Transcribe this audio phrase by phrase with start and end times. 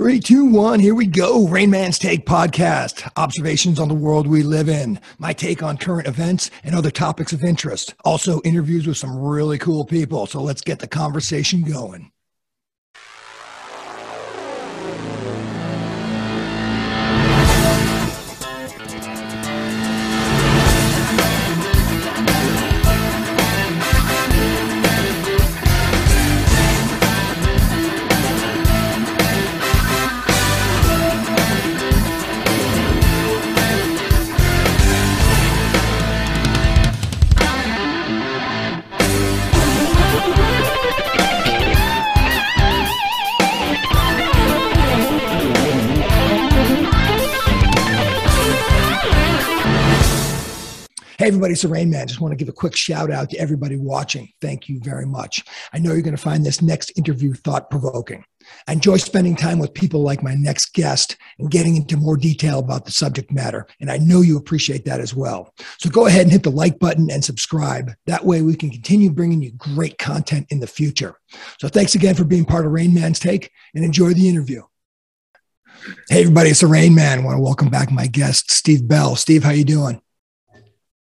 [0.00, 1.46] Three, two, one, here we go.
[1.46, 3.06] Rain Man's Take podcast.
[3.18, 4.98] Observations on the world we live in.
[5.18, 7.94] My take on current events and other topics of interest.
[8.02, 10.24] Also, interviews with some really cool people.
[10.24, 12.10] So let's get the conversation going.
[51.30, 52.08] Everybody, it's the Rain Man.
[52.08, 54.28] Just want to give a quick shout out to everybody watching.
[54.40, 55.44] Thank you very much.
[55.72, 58.24] I know you're going to find this next interview thought provoking.
[58.66, 62.58] I enjoy spending time with people like my next guest and getting into more detail
[62.58, 63.68] about the subject matter.
[63.80, 65.54] And I know you appreciate that as well.
[65.78, 67.92] So go ahead and hit the like button and subscribe.
[68.06, 71.14] That way we can continue bringing you great content in the future.
[71.60, 74.62] So thanks again for being part of Rain Man's Take and enjoy the interview.
[76.08, 77.20] Hey, everybody, it's the Rain Man.
[77.20, 79.14] I want to welcome back my guest, Steve Bell.
[79.14, 80.02] Steve, how you doing?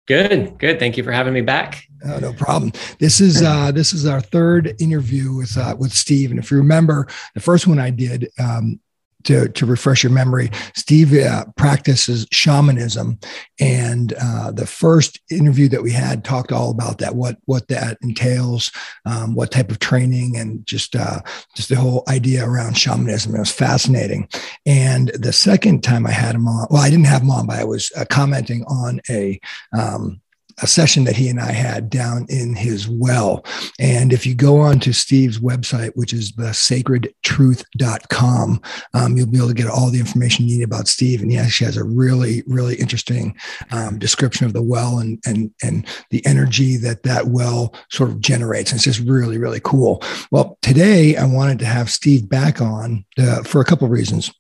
[0.07, 0.79] Good, good.
[0.79, 1.87] Thank you for having me back.
[2.05, 2.73] No problem.
[3.01, 6.57] This is uh, this is our third interview with uh, with Steve, and if you
[6.59, 8.79] remember, the first one I did um,
[9.27, 13.19] to to refresh your memory, Steve uh, practices shamanism,
[13.61, 17.99] and uh, the first interview that we had talked all about that, what what that
[18.03, 18.71] entails,
[19.05, 21.21] um, what type of training, and just uh,
[21.55, 23.35] just the whole idea around shamanism.
[23.35, 24.29] It was fascinating.
[24.65, 27.59] And the second time I had him on, well, I didn't have him on, but
[27.59, 29.39] I was uh, commenting on a
[29.77, 30.21] um,
[30.63, 33.45] a session that he and I had down in his well.
[33.79, 38.61] And if you go on to Steve's website, which is the sacredtruth.com,
[38.95, 41.21] um, you'll be able to get all the information you need about Steve.
[41.21, 43.37] And he actually has a really, really interesting
[43.71, 48.21] um, description of the well and, and, and the energy that that well sort of
[48.21, 48.71] generates.
[48.71, 50.03] And it's just really, really cool.
[50.31, 54.33] Well, today I wanted to have Steve back on uh, for a couple of reasons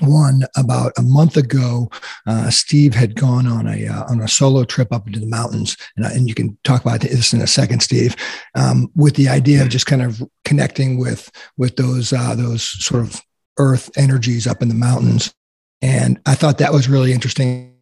[0.00, 1.88] one about a month ago
[2.26, 5.76] uh, steve had gone on a uh, on a solo trip up into the mountains
[5.96, 8.16] and, and you can talk about this in a second steve
[8.54, 13.02] um, with the idea of just kind of connecting with with those uh, those sort
[13.02, 13.20] of
[13.58, 15.34] earth energies up in the mountains.
[15.82, 17.74] And i thought that was really interesting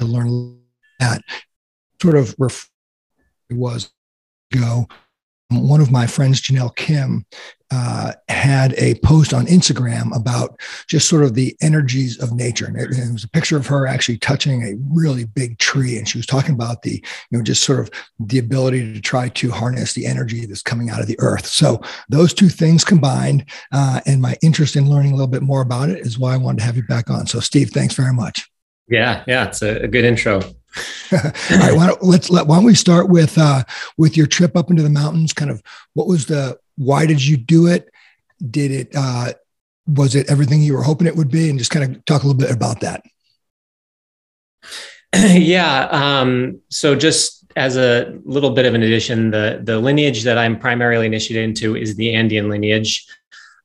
[0.00, 0.60] to learn
[1.00, 1.22] that
[2.02, 2.70] sort of ref-
[3.50, 3.90] was
[4.52, 4.86] go
[5.50, 7.24] one of my friends, Janelle Kim,
[7.70, 12.66] uh, had a post on Instagram about just sort of the energies of nature.
[12.66, 15.98] And it, it, was a picture of her actually touching a really big tree.
[15.98, 17.90] And she was talking about the, you know, just sort of
[18.20, 21.46] the ability to try to harness the energy that's coming out of the earth.
[21.46, 25.60] So those two things combined uh, and my interest in learning a little bit more
[25.60, 27.26] about it is why I wanted to have you back on.
[27.26, 28.48] So, Steve, thanks very much.
[28.88, 30.40] Yeah, yeah, it's a, a good intro.
[32.02, 33.64] Let's let why don't we start with uh,
[33.96, 35.32] with your trip up into the mountains?
[35.32, 35.62] Kind of
[35.94, 37.90] what was the why did you do it?
[38.50, 39.32] Did it uh,
[39.86, 41.48] was it everything you were hoping it would be?
[41.48, 43.02] And just kind of talk a little bit about that.
[45.14, 45.88] yeah.
[45.90, 50.58] Um, so just as a little bit of an addition, the the lineage that I'm
[50.58, 53.06] primarily initiated into is the Andean lineage.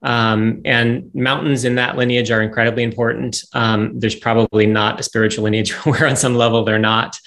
[0.04, 3.42] Um, and mountains in that lineage are incredibly important.
[3.54, 7.20] Um, there's probably not a spiritual lineage where, on some level, they're not.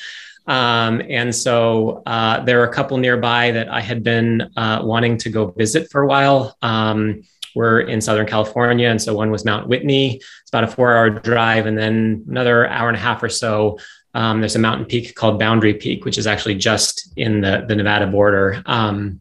[0.47, 5.17] Um, and so uh, there are a couple nearby that I had been uh, wanting
[5.19, 6.57] to go visit for a while.
[6.63, 7.23] Um,
[7.57, 8.89] we're in Southern California.
[8.89, 10.17] And so one was Mount Whitney.
[10.17, 11.67] It's about a four hour drive.
[11.67, 13.79] And then another hour and a half or so,
[14.15, 17.75] um, there's a mountain peak called Boundary Peak, which is actually just in the, the
[17.75, 18.63] Nevada border.
[18.67, 19.21] Um,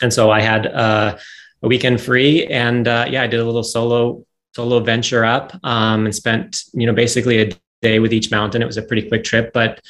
[0.00, 1.18] and so I had uh,
[1.62, 4.24] a weekend free, and uh, yeah, I did a little solo
[4.54, 7.52] solo venture up um, and spent you know basically a
[7.82, 8.62] day with each mountain.
[8.62, 9.80] It was a pretty quick trip, but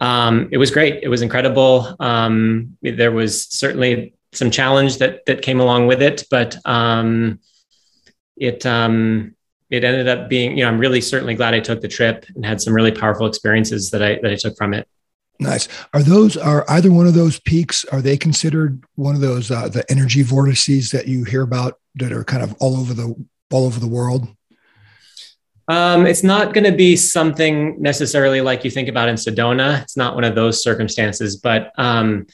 [0.00, 1.02] um, it was great.
[1.02, 1.94] It was incredible.
[2.00, 7.40] Um, there was certainly some challenge that that came along with it, but um,
[8.36, 9.34] it um,
[9.68, 12.44] it ended up being you know I'm really certainly glad I took the trip and
[12.44, 14.88] had some really powerful experiences that I that I took from it.
[15.40, 15.68] Nice.
[15.94, 17.84] Are those are either one of those peaks?
[17.86, 22.12] Are they considered one of those uh, the energy vortices that you hear about that
[22.12, 23.14] are kind of all over the
[23.50, 24.28] all over the world?
[25.66, 29.80] Um, it's not going to be something necessarily like you think about in Sedona.
[29.82, 32.26] It's not one of those circumstances, but um,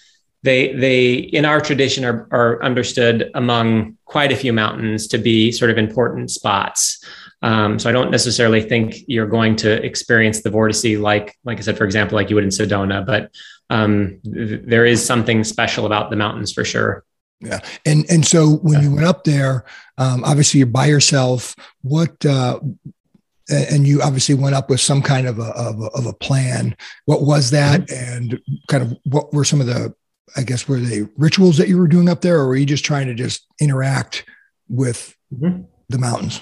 [0.43, 5.53] they they in our tradition are, are understood among quite a few mountains to be
[5.53, 7.05] sort of important spots.
[7.43, 11.61] Um, so I don't necessarily think you're going to experience the vortice like, like I
[11.61, 13.31] said, for example, like you would in Sedona, but
[13.71, 17.05] um, th- there is something special about the mountains for sure.
[17.41, 19.67] Yeah, and and so when you went up there,
[19.99, 21.55] um, obviously you're by yourself.
[21.83, 22.61] What uh,
[23.49, 26.77] and you obviously went up with some kind of a, of a, of a plan.
[27.05, 28.17] What was that, mm-hmm.
[28.17, 29.95] and kind of what were some of the,
[30.37, 32.85] I guess, were they rituals that you were doing up there, or were you just
[32.85, 34.25] trying to just interact
[34.69, 35.63] with mm-hmm.
[35.89, 36.41] the mountains?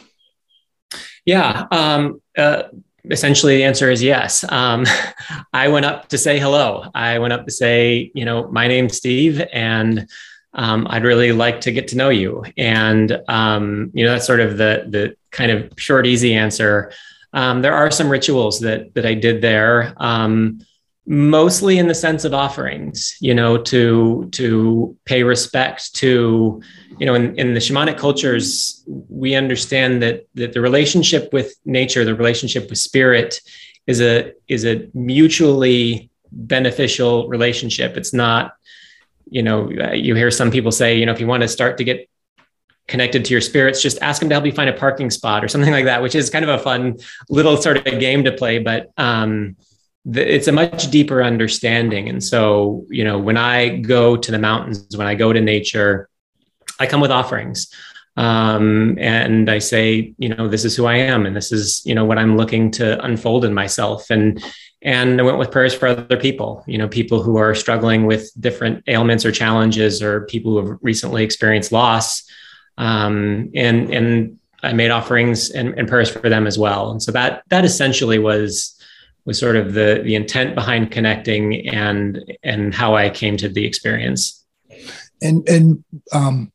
[1.24, 2.64] Yeah, um, uh,
[3.10, 4.44] essentially the answer is yes.
[4.50, 4.84] Um,
[5.52, 6.90] I went up to say hello.
[6.94, 10.08] I went up to say, you know, my name's Steve, and
[10.54, 12.44] um, I'd really like to get to know you.
[12.56, 16.92] And um, you know, that's sort of the the kind of short, easy answer.
[17.32, 20.60] Um, there are some rituals that that I did there, um,
[21.06, 23.16] mostly in the sense of offerings.
[23.20, 26.62] You know, to to pay respect to,
[26.98, 32.04] you know, in, in the shamanic cultures, we understand that that the relationship with nature,
[32.04, 33.40] the relationship with spirit,
[33.86, 37.96] is a is a mutually beneficial relationship.
[37.96, 38.54] It's not
[39.30, 41.84] you know, you hear some people say, you know, if you want to start to
[41.84, 42.08] get
[42.86, 45.48] connected to your spirits, just ask them to help you find a parking spot or
[45.48, 46.96] something like that, which is kind of a fun
[47.28, 48.58] little sort of game to play.
[48.58, 49.56] But um,
[50.06, 52.08] it's a much deeper understanding.
[52.08, 56.08] And so, you know, when I go to the mountains, when I go to nature,
[56.78, 57.72] I come with offerings.
[58.16, 61.94] Um, and I say, you know, this is who I am, and this is, you
[61.94, 64.08] know, what I'm looking to unfold in myself.
[64.10, 64.42] And
[64.82, 68.30] and I went with prayers for other people, you know, people who are struggling with
[68.38, 72.22] different ailments or challenges, or people who have recently experienced loss.
[72.78, 76.90] Um, and and I made offerings and, and prayers for them as well.
[76.90, 78.78] And so that that essentially was
[79.24, 83.64] was sort of the the intent behind connecting and and how I came to the
[83.64, 84.44] experience.
[85.20, 86.52] And and um,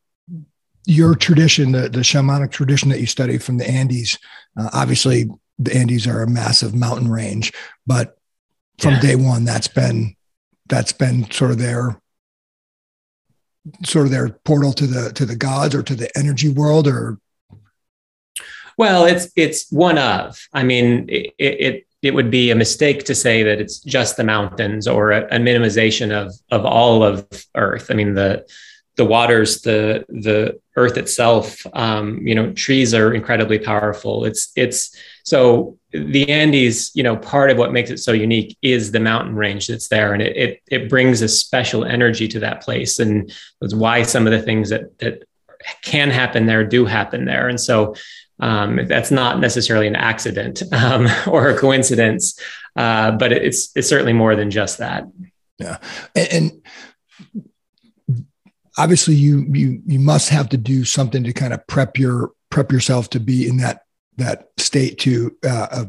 [0.89, 4.18] your tradition, the the shamanic tradition that you study from the Andes,
[4.57, 7.53] uh, obviously the Andes are a massive mountain range,
[7.86, 8.18] but
[8.80, 9.01] from yeah.
[9.01, 10.15] day one that's been
[10.68, 12.01] that's been sort of their
[13.86, 17.19] sort of their portal to the to the gods or to the energy world or
[18.77, 23.13] well it's it's one of i mean it it, it would be a mistake to
[23.13, 27.92] say that it's just the mountains or a, a minimization of of all of earth
[27.92, 28.44] i mean the
[29.00, 31.66] the waters, the the earth itself.
[31.74, 34.25] Um, you know, trees are incredibly powerful.
[34.25, 34.94] It's it's
[35.24, 36.92] so the Andes.
[36.94, 40.13] You know, part of what makes it so unique is the mountain range that's there,
[40.13, 44.28] and it it, it brings a special energy to that place, and that's why some
[44.28, 45.24] of the things that that
[45.81, 47.95] can happen there do happen there, and so.
[48.42, 52.40] Um, that's not necessarily an accident um, or a coincidence,
[52.78, 55.04] uh, but it's it's certainly more than just that.
[55.57, 55.78] Yeah,
[56.16, 56.62] and, and
[58.80, 62.72] obviously you you you must have to do something to kind of prep your prep
[62.72, 63.81] yourself to be in that
[64.18, 65.86] that state to uh, uh,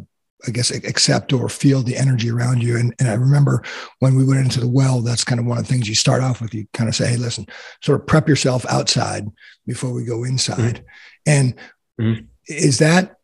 [0.46, 2.76] I guess accept or feel the energy around you.
[2.76, 3.62] And, and I remember
[3.98, 6.22] when we went into the well, that's kind of one of the things you start
[6.22, 6.54] off with.
[6.54, 7.46] You kind of say, "Hey, listen,
[7.82, 9.28] sort of prep yourself outside
[9.66, 10.84] before we go inside." Mm-hmm.
[11.26, 11.54] And
[12.00, 12.24] mm-hmm.
[12.48, 13.16] is that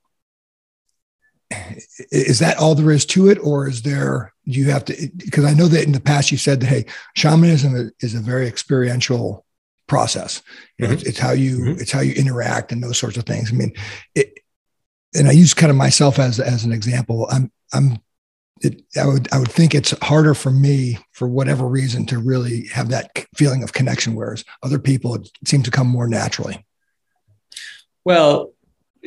[2.11, 5.11] is that all there is to it, or is there you have to?
[5.17, 8.47] Because I know that in the past you said that hey, shamanism is a very
[8.47, 9.46] experiential
[9.87, 10.43] process.
[10.81, 10.93] Mm-hmm.
[10.93, 11.81] it's, it's, how you mm-hmm.
[11.81, 13.51] it's how you interact and those sorts of things.
[13.51, 13.73] I mean,
[14.15, 14.39] it,
[15.15, 17.27] and I use kind of myself as as an example.
[17.31, 17.99] I'm I'm
[18.61, 22.67] it, I would I would think it's harder for me for whatever reason to really
[22.69, 26.65] have that feeling of connection, whereas other people it seems to come more naturally.
[28.05, 28.53] Well,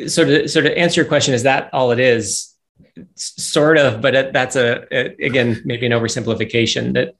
[0.08, 2.53] so to so to answer your question, is that all it is?
[3.15, 6.94] Sort of, but that's a, a again maybe an oversimplification.
[6.94, 7.15] That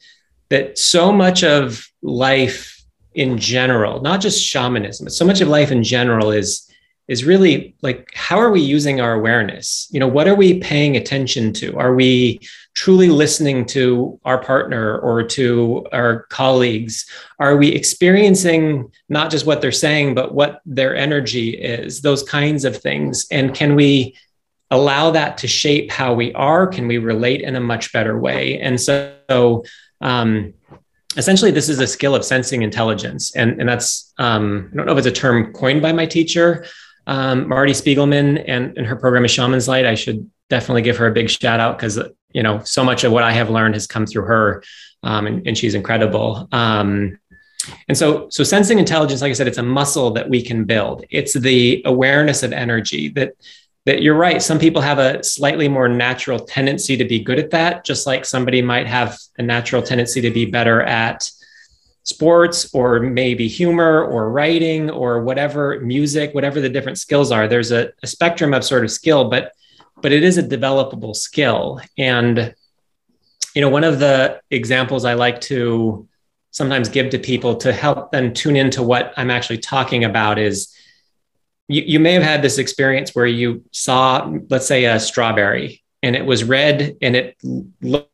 [0.50, 2.79] that so much of life
[3.20, 6.66] in general, not just shamanism, but so much of life in general is
[7.10, 9.90] is really like how are we using our awareness?
[9.92, 11.78] You know what are we paying attention to?
[11.78, 12.40] Are we
[12.76, 17.10] truly listening to our partner or to our colleagues?
[17.40, 22.02] Are we experiencing not just what they're saying but what their energy is?
[22.02, 23.28] Those kinds of things.
[23.32, 24.16] And can we
[24.72, 26.68] allow that to shape how we are?
[26.68, 28.62] Can we relate in a much better way?
[28.62, 29.66] And so
[30.00, 30.54] um,
[31.18, 33.36] essentially this is a skill of sensing intelligence.
[33.36, 36.66] And, and that's um, i don't know if it's a term coined by my teacher
[37.08, 39.86] um, marty spiegelman and, and her program is shaman's light.
[39.86, 42.00] I should definitely give her a big shout out because
[42.34, 44.64] you know so much of what i have learned has come through her
[45.02, 46.48] um, and, and, she's incredible.
[46.52, 47.18] Um,
[47.88, 51.04] and so so sensing intelligence like i said it's a muscle that we can build.
[51.10, 53.34] It's the awareness of energy that
[53.86, 54.42] that you're right.
[54.42, 58.26] Some people have a slightly more natural tendency to be good at that, just like
[58.26, 61.30] somebody might have a natural tendency to be better at
[62.04, 67.72] sports or maybe humor or writing or whatever music whatever the different skills are there's
[67.72, 69.52] a, a, spectrum of sort of skill but
[70.02, 72.56] but it is a developable skill and
[73.54, 76.08] you know one of the examples i like to
[76.52, 80.74] sometimes give to people to help them tune into what I'm actually talking about is
[81.70, 86.16] you, you may have had this experience where you saw, let's say, a strawberry and
[86.16, 87.38] it was red and it
[87.82, 88.10] looked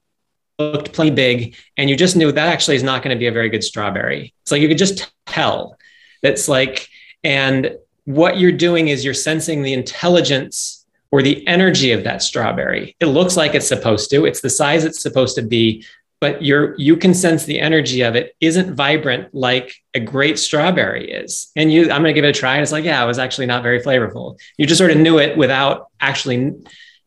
[0.57, 3.31] looked plenty big and you just knew that actually is not going to be a
[3.31, 4.33] very good strawberry.
[4.43, 5.77] It's like you could just tell
[6.21, 6.87] that's like,
[7.23, 12.95] and what you're doing is you're sensing the intelligence or the energy of that strawberry.
[12.99, 15.85] It looks like it's supposed to, it's the size it's supposed to be,
[16.21, 21.11] but you're you can sense the energy of it isn't vibrant like a great strawberry
[21.11, 21.51] is.
[21.55, 22.55] And you, I'm gonna give it a try.
[22.55, 24.39] And it's like, yeah, it was actually not very flavorful.
[24.57, 26.53] You just sort of knew it without actually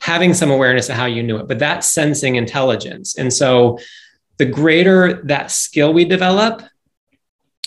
[0.00, 3.18] having some awareness of how you knew it, but that's sensing intelligence.
[3.18, 3.78] And so
[4.36, 6.62] the greater that skill we develop,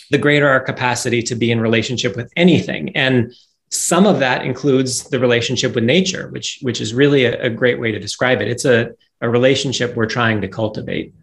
[0.10, 2.96] the greater our capacity to be in relationship with anything.
[2.96, 3.34] And
[3.70, 7.80] some of that includes the relationship with nature, which, which is really a, a great
[7.80, 8.48] way to describe it.
[8.48, 11.14] It's a, a relationship we're trying to cultivate.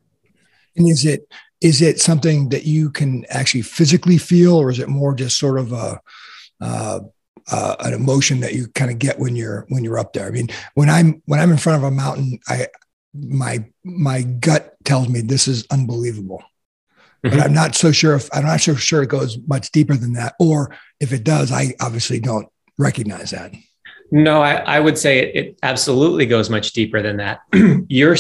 [0.79, 1.29] And is it
[1.61, 5.59] is it something that you can actually physically feel, or is it more just sort
[5.59, 6.01] of a
[6.61, 7.01] uh,
[7.51, 10.27] uh, an emotion that you kind of get when you're when you're up there.
[10.27, 12.69] I mean, when I'm when I'm in front of a mountain, I
[13.15, 16.43] my my gut tells me this is unbelievable.
[17.25, 17.37] Mm-hmm.
[17.37, 20.13] But I'm not so sure if I'm not so sure it goes much deeper than
[20.15, 23.53] that, or if it does, I obviously don't recognize that.
[24.11, 27.41] No, I, I would say it, it absolutely goes much deeper than that.
[27.89, 28.17] you're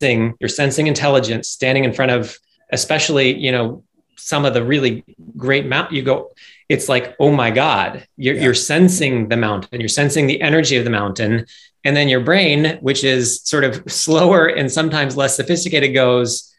[0.00, 2.38] sensing, you're sensing intelligence standing in front of,
[2.72, 3.82] especially you know,
[4.16, 5.04] some of the really
[5.36, 5.92] great mount.
[5.92, 6.32] You go,
[6.68, 8.42] it's like, oh my God, you're, yeah.
[8.42, 11.46] you're sensing the mountain, you're sensing the energy of the mountain.
[11.84, 16.52] And then your brain, which is sort of slower and sometimes less sophisticated, goes,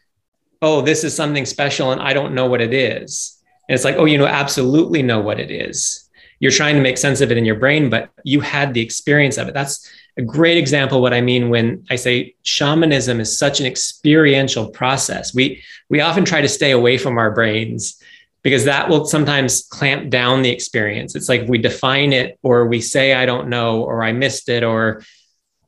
[0.62, 3.38] oh, this is something special and I don't know what it is.
[3.68, 6.08] And it's like, oh, you know, absolutely know what it is.
[6.40, 9.36] You're trying to make sense of it in your brain, but you had the experience
[9.36, 9.54] of it.
[9.54, 9.86] That's
[10.18, 15.32] a great example what I mean when I say shamanism is such an experiential process.
[15.32, 18.02] We we often try to stay away from our brains
[18.42, 21.14] because that will sometimes clamp down the experience.
[21.14, 24.62] It's like we define it or we say, I don't know, or I missed it,
[24.62, 25.02] or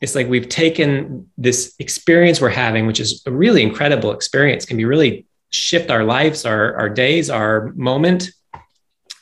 [0.01, 4.77] it's like we've taken this experience we're having, which is a really incredible experience, can
[4.77, 8.31] be really shift our lives, our, our days, our moment.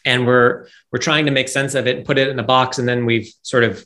[0.05, 2.79] And we're we're trying to make sense of it and put it in a box,
[2.79, 3.85] and then we've sort of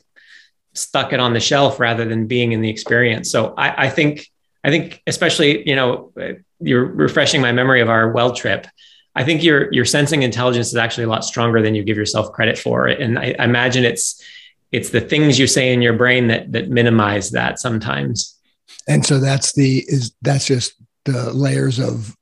[0.73, 3.31] stuck it on the shelf rather than being in the experience.
[3.31, 4.27] So I, I think
[4.63, 6.13] I think especially, you know,
[6.59, 8.67] you're refreshing my memory of our well trip.
[9.15, 12.31] I think your your sensing intelligence is actually a lot stronger than you give yourself
[12.31, 12.87] credit for.
[12.87, 14.23] And I, I imagine it's
[14.71, 18.39] it's the things you say in your brain that that minimize that sometimes.
[18.87, 20.73] And so that's the is that's just
[21.05, 22.15] the layers of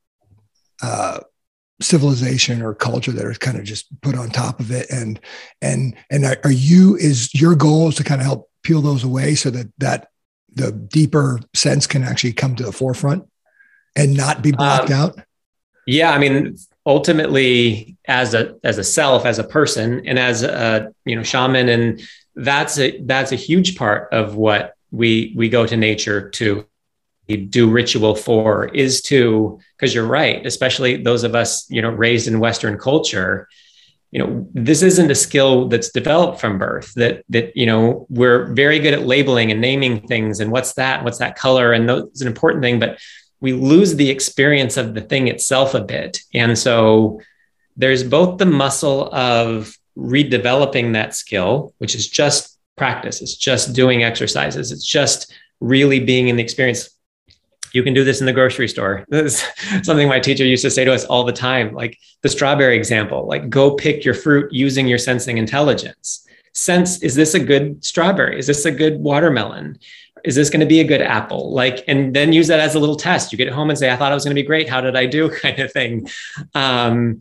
[0.82, 1.20] uh,
[1.82, 4.90] civilization or culture that are kind of just put on top of it.
[4.90, 5.20] And
[5.62, 9.36] and and are you is your goal is to kind of help peel those away
[9.36, 10.10] so that that
[10.54, 13.26] the deeper sense can actually come to the forefront
[13.96, 15.20] and not be blocked um, out.
[15.88, 20.92] Yeah, I mean, ultimately as a as a self as a person and as a
[21.06, 22.02] you know shaman and
[22.36, 26.66] that's a that's a huge part of what we we go to nature to
[27.28, 32.28] do ritual for is to because you're right especially those of us you know raised
[32.28, 33.48] in western culture
[34.12, 38.54] you know this isn't a skill that's developed from birth that that you know we're
[38.54, 42.22] very good at labeling and naming things and what's that what's that color and that's
[42.22, 43.00] an important thing but
[43.42, 46.22] we lose the experience of the thing itself a bit.
[46.34, 47.20] And so
[47.76, 54.04] there's both the muscle of redeveloping that skill, which is just practice, it's just doing
[54.04, 56.90] exercises, it's just really being in the experience.
[57.74, 59.06] You can do this in the grocery store.
[59.10, 62.30] This is something my teacher used to say to us all the time, like the
[62.30, 66.28] strawberry example, like go pick your fruit using your sensing intelligence.
[66.54, 68.38] Sense, is this a good strawberry?
[68.38, 69.80] Is this a good watermelon?
[70.24, 72.80] is this going to be a good apple like and then use that as a
[72.80, 74.70] little test you get home and say i thought it was going to be great
[74.70, 76.08] how did i do kind of thing
[76.54, 77.20] um,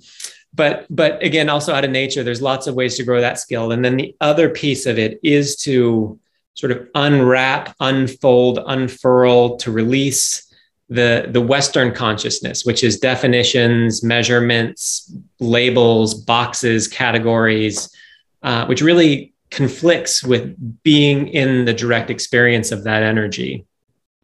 [0.53, 3.73] but but again also out of nature there's lots of ways to grow that skill
[3.73, 6.19] and then the other piece of it is to
[6.61, 10.47] sort of unwrap unfold unfurl to release
[10.89, 17.95] the the western consciousness which is definitions measurements labels boxes categories
[18.43, 23.67] uh, which really conflicts with being in the direct experience of that energy.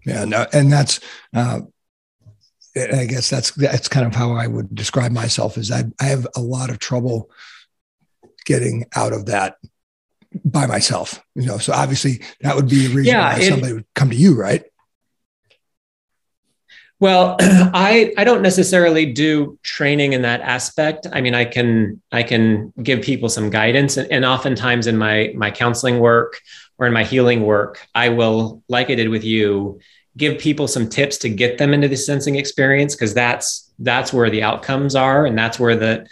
[0.05, 1.01] Yeah, no, and that's
[1.35, 1.61] uh,
[2.77, 5.59] I guess that's that's kind of how I would describe myself.
[5.59, 7.31] Is I I have a lot of trouble
[8.45, 9.57] getting out of that
[10.45, 11.23] by myself.
[11.35, 14.11] You know, so obviously that would be a reason yeah, why it, somebody would come
[14.11, 14.65] to you, right?
[16.99, 21.07] Well, I I don't necessarily do training in that aspect.
[21.13, 25.33] I mean, I can I can give people some guidance, and, and oftentimes in my
[25.37, 26.41] my counseling work
[26.79, 29.81] or in my healing work, I will, like I did with you,
[30.17, 34.31] give people some tips to get them into the sensing experience because that's that's where
[34.31, 36.07] the outcomes are and that's where the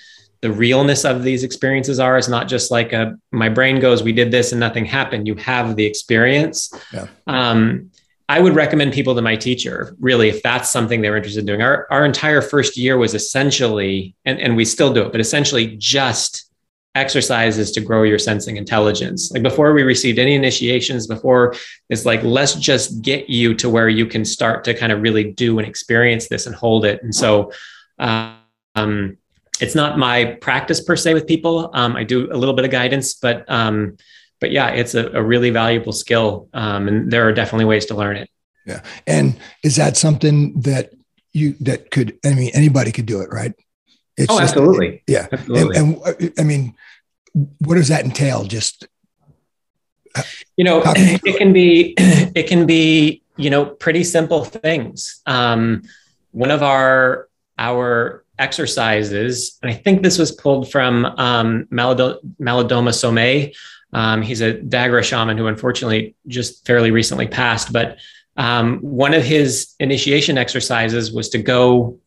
[0.45, 4.13] the realness of these experiences are it's not just like a my brain goes we
[4.13, 7.07] did this and nothing happened you have the experience yeah.
[7.27, 7.91] um,
[8.29, 11.63] i would recommend people to my teacher really if that's something they're interested in doing
[11.63, 15.79] our, our entire first year was essentially and, and we still do it but essentially
[15.79, 16.51] just
[16.95, 19.33] exercises to grow your sensing intelligence.
[19.33, 21.57] Like before we received any initiations, before
[21.91, 25.33] it's like, let's just get you to where you can start to kind of really
[25.33, 27.03] do and experience this and hold it.
[27.03, 27.51] And so,
[27.99, 29.17] um,
[29.61, 31.71] it's not my practice per se with people.
[31.75, 33.97] Um, I do a little bit of guidance, but um,
[34.41, 37.95] but yeah, it's a, a really valuable skill, um, and there are definitely ways to
[37.95, 38.29] learn it.
[38.67, 40.93] Yeah, and is that something that
[41.33, 42.19] you that could?
[42.25, 43.53] I mean, anybody could do it, right?
[44.17, 45.03] It's oh, just, absolutely.
[45.07, 45.27] Yeah.
[45.31, 45.77] Absolutely.
[45.77, 46.75] And, and, I mean,
[47.59, 48.45] what does that entail?
[48.45, 48.87] Just,
[50.57, 55.21] you know, it can be, it can be, you know, pretty simple things.
[55.27, 55.83] Um,
[56.31, 63.55] one of our, our exercises, and I think this was pulled from um, Malidoma Somé.
[63.93, 67.99] Um, he's a Dagara shaman who unfortunately just fairly recently passed, but
[68.37, 71.99] um, one of his initiation exercises was to go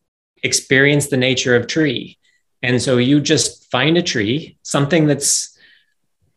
[0.42, 2.18] experience the nature of tree.
[2.62, 5.56] And so you just find a tree, something that's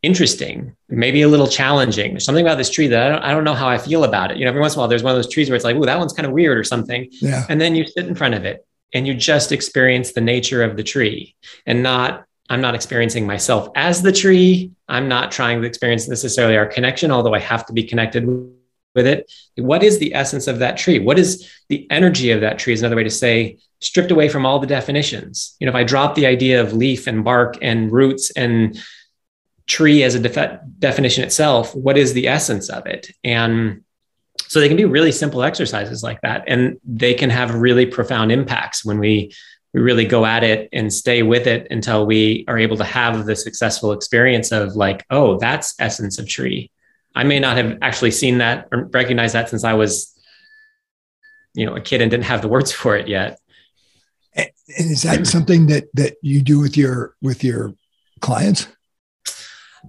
[0.01, 2.11] interesting, maybe a little challenging.
[2.11, 4.31] There's something about this tree that I don't, I don't know how I feel about
[4.31, 4.37] it.
[4.37, 5.75] You know, every once in a while, there's one of those trees where it's like,
[5.75, 7.07] oh, that one's kind of weird or something.
[7.11, 7.45] Yeah.
[7.49, 10.77] And then you sit in front of it and you just experience the nature of
[10.77, 14.71] the tree and not, I'm not experiencing myself as the tree.
[14.87, 18.25] I'm not trying to experience necessarily our connection, although I have to be connected
[18.93, 19.31] with it.
[19.55, 20.99] What is the essence of that tree?
[20.99, 22.73] What is the energy of that tree?
[22.73, 25.55] Is another way to say stripped away from all the definitions.
[25.59, 28.81] You know, if I drop the idea of leaf and bark and roots and
[29.65, 33.11] tree as a def- definition itself, what is the essence of it?
[33.23, 33.83] And
[34.51, 38.33] so they can be really simple exercises like that, and they can have really profound
[38.33, 39.31] impacts when we
[39.73, 43.25] we really go at it and stay with it until we are able to have
[43.25, 46.69] the successful experience of like, oh, that's essence of tree.
[47.15, 50.13] I may not have actually seen that or recognized that since I was,
[51.53, 53.39] you know, a kid and didn't have the words for it yet.
[54.35, 57.73] And is that something that that you do with your with your
[58.19, 58.67] clients?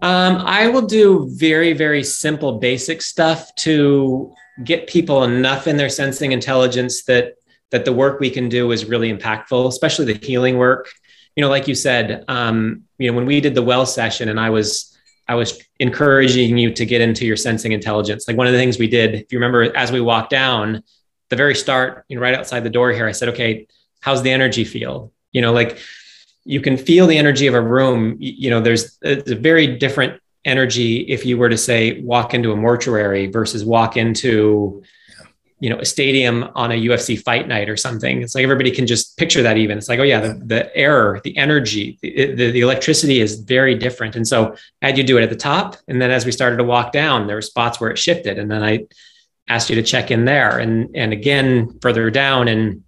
[0.01, 4.33] Um, I will do very very simple basic stuff to
[4.65, 7.35] get people enough in their sensing intelligence that
[7.71, 10.91] that the work we can do is really impactful, especially the healing work.
[11.37, 14.39] You know, like you said, um, you know, when we did the well session, and
[14.39, 14.97] I was
[15.29, 18.29] I was encouraging you to get into your sensing intelligence.
[18.29, 20.83] Like one of the things we did, if you remember, as we walked down,
[21.31, 23.67] the very start, you know, right outside the door here, I said, okay,
[24.03, 25.79] how's the energy feel you know like
[26.45, 30.99] you can feel the energy of a room you know there's a very different energy
[31.03, 34.83] if you were to say walk into a mortuary versus walk into
[35.63, 38.21] you know a stadium on a UFC fight night or something.
[38.21, 39.57] It's like everybody can just picture that.
[39.57, 43.39] Even it's like, oh yeah, the, the air, the energy, the, the, the electricity is
[43.39, 44.17] very different.
[44.17, 46.57] And so I had you do it at the top, and then as we started
[46.57, 48.87] to walk down, there were spots where it shifted, and then I
[49.49, 52.83] asked you to check in there, and and again further down, and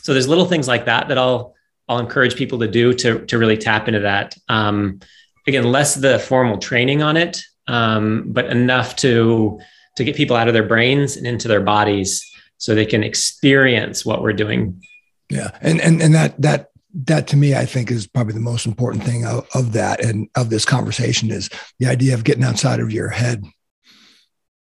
[0.00, 1.54] so there's little things like that that I'll
[1.86, 4.38] I'll encourage people to do to to really tap into that.
[4.48, 5.00] Um,
[5.46, 9.60] again, less the formal training on it, um, but enough to
[9.96, 12.24] to get people out of their brains and into their bodies
[12.58, 14.82] so they can experience what we're doing.
[15.30, 16.70] Yeah, and and and that that
[17.04, 20.28] that to me, I think is probably the most important thing of, of that and
[20.34, 23.44] of this conversation is the idea of getting outside of your head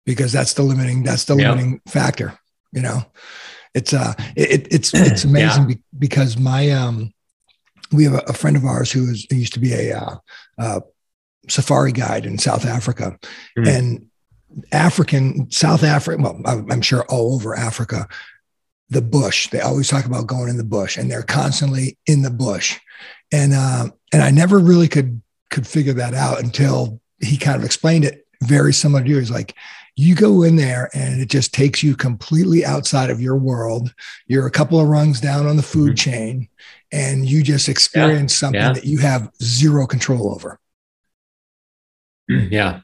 [0.04, 2.38] because that's the limiting that's the limiting factor.
[2.72, 3.04] You know,
[3.74, 5.76] it's uh it, it's it's amazing yeah.
[5.98, 7.12] because my um
[7.92, 10.16] we have a, a, friend of ours who is used to be a uh,
[10.58, 10.80] uh,
[11.48, 13.18] safari guide in South Africa,
[13.56, 13.68] mm-hmm.
[13.68, 14.06] and
[14.72, 16.22] African South Africa.
[16.22, 18.08] Well, I'm sure all over Africa,
[18.90, 19.48] the bush.
[19.50, 22.78] They always talk about going in the bush, and they're constantly in the bush.
[23.32, 25.20] And uh, and I never really could
[25.50, 29.18] could figure that out until he kind of explained it very similar to you.
[29.18, 29.54] He's like,
[29.96, 33.94] you go in there and it just takes you completely outside of your world.
[34.26, 36.10] You're a couple of rungs down on the food mm-hmm.
[36.10, 36.48] chain
[36.92, 38.38] and you just experience yeah.
[38.38, 38.72] something yeah.
[38.74, 40.60] that you have zero control over.
[42.28, 42.80] Yeah.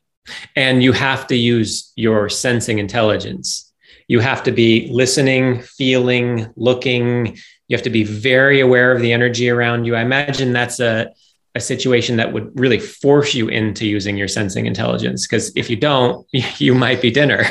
[0.55, 3.73] And you have to use your sensing intelligence.
[4.07, 7.37] You have to be listening, feeling, looking.
[7.67, 9.97] You have to be very aware of the energy around you.
[9.97, 11.11] I imagine that's a
[11.55, 15.77] a situation that would really force you into using your sensing intelligence because if you
[15.77, 17.45] don't you might be dinner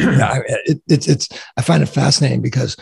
[0.00, 2.76] yeah, it, it's it's i find it fascinating because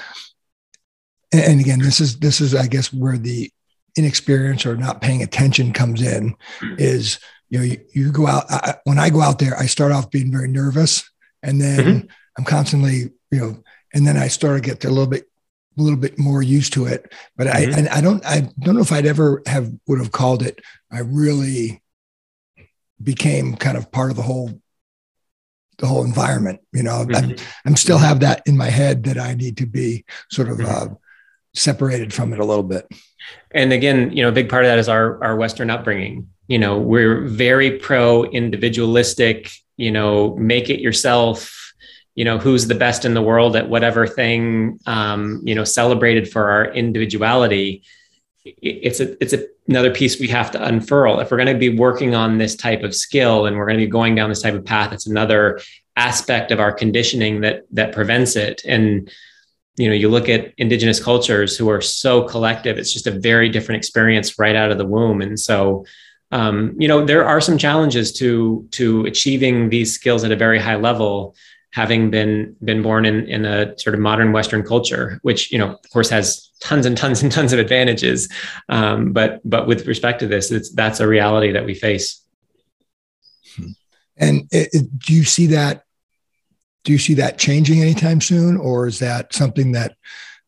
[1.32, 3.50] and again this is this is i guess where the
[3.96, 6.34] inexperience or not paying attention comes in
[6.78, 9.92] is you know you, you go out I, when i go out there i start
[9.92, 11.10] off being very nervous
[11.42, 12.06] and then mm-hmm.
[12.38, 13.62] i'm constantly you know
[13.94, 15.24] and then i start to get a little bit
[15.78, 17.12] a little bit more used to it.
[17.36, 17.86] But mm-hmm.
[17.88, 20.60] I, I don't, I don't know if I'd ever have would have called it.
[20.90, 21.82] I really
[23.02, 24.60] became kind of part of the whole
[25.78, 26.60] the whole environment.
[26.72, 27.30] You know, mm-hmm.
[27.32, 27.36] I'm,
[27.66, 30.92] I'm still have that in my head that I need to be sort of mm-hmm.
[30.92, 30.94] uh,
[31.54, 32.86] separated from it a little bit.
[33.50, 36.28] And again, you know, a big part of that is our our Western upbringing.
[36.48, 39.50] You know, we're very pro individualistic.
[39.76, 41.65] You know, make it yourself.
[42.16, 44.80] You know, who's the best in the world at whatever thing.
[44.86, 47.84] Um, you know, celebrated for our individuality.
[48.44, 51.76] It's a it's a, another piece we have to unfurl if we're going to be
[51.76, 54.54] working on this type of skill and we're going to be going down this type
[54.54, 54.92] of path.
[54.92, 55.60] It's another
[55.96, 59.10] aspect of our conditioning that that prevents it and
[59.76, 63.48] you know you look at indigenous cultures who are so collective it's just a very
[63.48, 65.84] different experience right out of the womb and so
[66.32, 70.58] um, you know there are some challenges to to achieving these skills at a very
[70.58, 71.34] high level
[71.72, 75.72] having been been born in in a sort of modern western culture which you know
[75.72, 78.28] of course has tons and tons and tons of advantages
[78.68, 82.22] um, but but with respect to this it's that's a reality that we face
[84.16, 85.82] and it, it, do you see that
[86.86, 89.96] do you see that changing anytime soon, or is that something that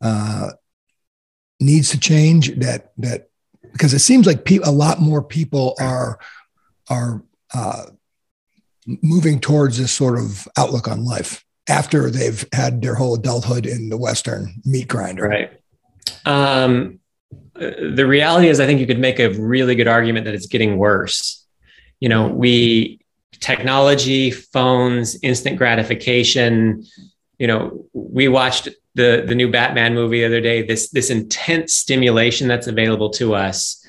[0.01, 0.53] uh,
[1.59, 2.55] needs to change?
[2.61, 3.29] That that
[3.73, 6.21] because it seems like pe- a lot more people are
[6.89, 7.87] are uh,
[9.03, 13.91] moving towards this sort of outlook on life after they've had their whole adulthood in
[13.91, 15.29] the Western meat grinder.
[15.29, 15.53] Right.
[16.25, 17.01] Um,
[17.55, 20.79] the reality is, I think you could make a really good argument that it's getting
[20.79, 21.45] worse.
[22.01, 23.01] You know, we
[23.41, 26.85] technology, phones, instant gratification.
[27.39, 30.63] You know, we watched the the new Batman movie the other day.
[30.63, 33.85] This this intense stimulation that's available to us.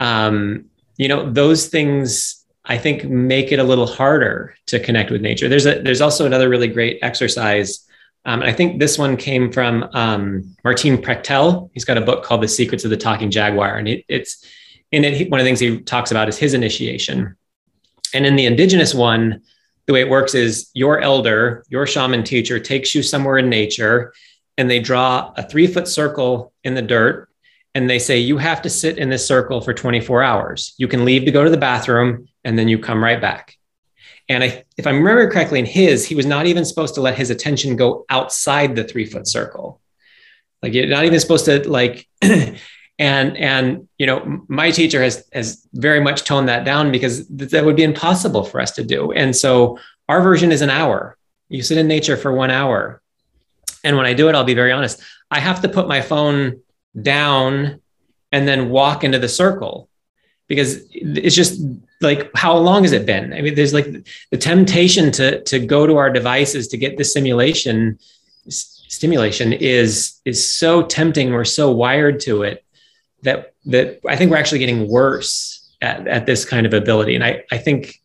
[0.00, 2.41] Um, you know, those things
[2.72, 5.46] I think make it a little harder to connect with nature.
[5.46, 7.86] There's a there's also another really great exercise.
[8.24, 11.68] Um, I think this one came from um, Martin Prechtel.
[11.74, 14.46] He's got a book called The Secrets of the Talking Jaguar, and it, it's
[14.90, 15.30] in it.
[15.30, 17.36] One of the things he talks about is his initiation.
[18.14, 19.42] And in the indigenous one,
[19.86, 24.14] the way it works is your elder, your shaman teacher takes you somewhere in nature
[24.56, 27.28] and they draw a three foot circle in the dirt
[27.74, 30.74] and they say, you have to sit in this circle for 24 hours.
[30.78, 33.56] You can leave to go to the bathroom and then you come right back.
[34.28, 37.16] And I, if I remember correctly, in his, he was not even supposed to let
[37.16, 39.80] his attention go outside the three foot circle.
[40.62, 42.08] Like you're not even supposed to like
[43.02, 47.64] and and you know my teacher has has very much toned that down because that
[47.64, 49.78] would be impossible for us to do and so
[50.08, 51.16] our version is an hour
[51.48, 53.02] you sit in nature for one hour
[53.82, 56.60] and when i do it i'll be very honest i have to put my phone
[57.00, 57.80] down
[58.30, 59.88] and then walk into the circle
[60.46, 61.60] because it's just
[62.02, 63.86] like how long has it been i mean there's like
[64.30, 67.98] the temptation to to go to our devices to get the simulation
[68.48, 72.64] stimulation is is so tempting we're so wired to it
[73.22, 77.14] that that I think we're actually getting worse at, at this kind of ability.
[77.14, 78.00] And I, I think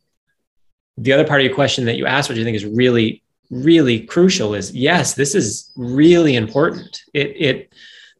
[0.97, 4.01] the other part of your question that you asked, which I think is really, really
[4.01, 7.03] crucial, is yes, this is really important.
[7.13, 7.73] It it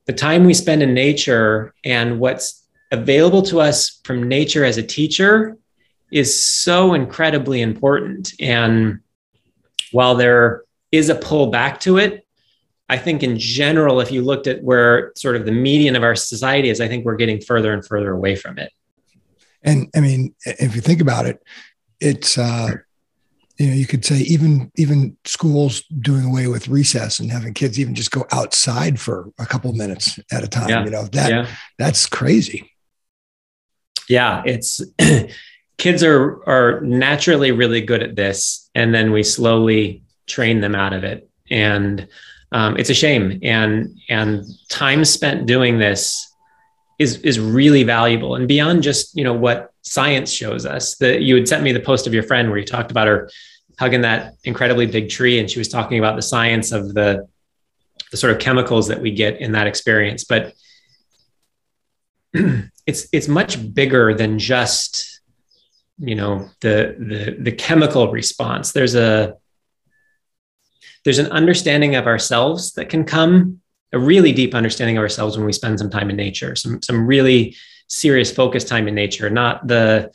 [0.06, 4.84] the time we spend in nature and what's available to us from nature as a
[4.84, 5.58] teacher
[6.12, 8.34] is so incredibly important.
[8.40, 9.00] And
[9.92, 12.26] while there is a pull back to it,
[12.90, 16.16] I think in general, if you looked at where sort of the median of our
[16.16, 18.72] society is, I think we're getting further and further away from it.
[19.62, 21.44] And I mean, if you think about it,
[22.00, 22.76] it's uh,
[23.58, 27.80] you know you could say even even schools doing away with recess and having kids
[27.80, 30.70] even just go outside for a couple minutes at a time.
[30.70, 30.86] Yeah.
[30.86, 31.48] You know that yeah.
[31.78, 32.72] that's crazy.
[34.08, 34.80] Yeah, it's
[35.78, 40.94] kids are are naturally really good at this, and then we slowly train them out
[40.94, 41.30] of it.
[41.50, 42.08] And
[42.52, 43.40] um, it's a shame.
[43.44, 46.34] And and time spent doing this
[47.00, 48.36] is is really valuable.
[48.36, 51.80] And beyond just you know what science shows us that you had sent me the
[51.80, 53.30] post of your friend where you talked about her
[53.80, 57.28] hugging that incredibly big tree and she was talking about the science of the
[58.12, 60.24] the sort of chemicals that we get in that experience.
[60.24, 60.54] But
[62.34, 65.17] it's it's much bigger than just
[66.00, 68.72] you know the the the chemical response.
[68.72, 69.36] There's a
[71.04, 73.62] there's an understanding of ourselves that can come
[73.94, 77.08] a really deep understanding of ourselves when we spend some time in nature some some
[77.08, 77.56] really
[77.88, 80.12] serious focus time in nature not the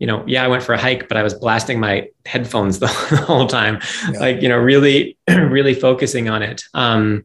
[0.00, 2.86] you know yeah i went for a hike but i was blasting my headphones the,
[3.10, 3.80] the whole time.
[4.10, 4.18] Yeah.
[4.18, 6.64] like you know really really focusing on it.
[6.74, 7.24] Um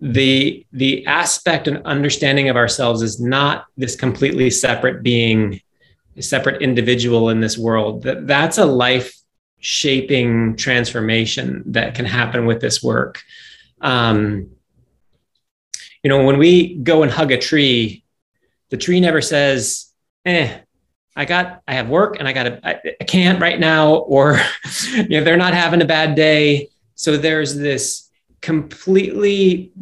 [0.00, 5.60] the the aspect and understanding of ourselves is not this completely separate being
[6.22, 9.16] separate individual in this world that that's a life
[9.58, 13.22] shaping transformation that can happen with this work.
[13.80, 14.50] Um,
[16.02, 18.04] you know, when we go and hug a tree,
[18.70, 19.92] the tree never says,
[20.24, 20.58] eh,
[21.16, 24.40] I got, I have work and I got I, I can't right now, or
[24.94, 26.68] you know, they're not having a bad day.
[26.94, 28.08] So there's this
[28.40, 29.72] completely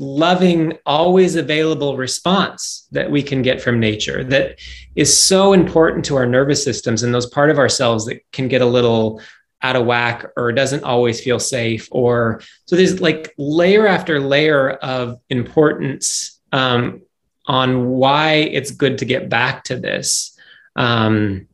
[0.00, 4.58] loving, always available response that we can get from nature that
[4.96, 8.62] is so important to our nervous systems and those part of ourselves that can get
[8.62, 9.20] a little
[9.62, 14.70] out of whack or doesn't always feel safe or so there's like layer after layer
[14.70, 17.02] of importance um,
[17.46, 20.34] on why it's good to get back to this.
[20.76, 21.46] Um,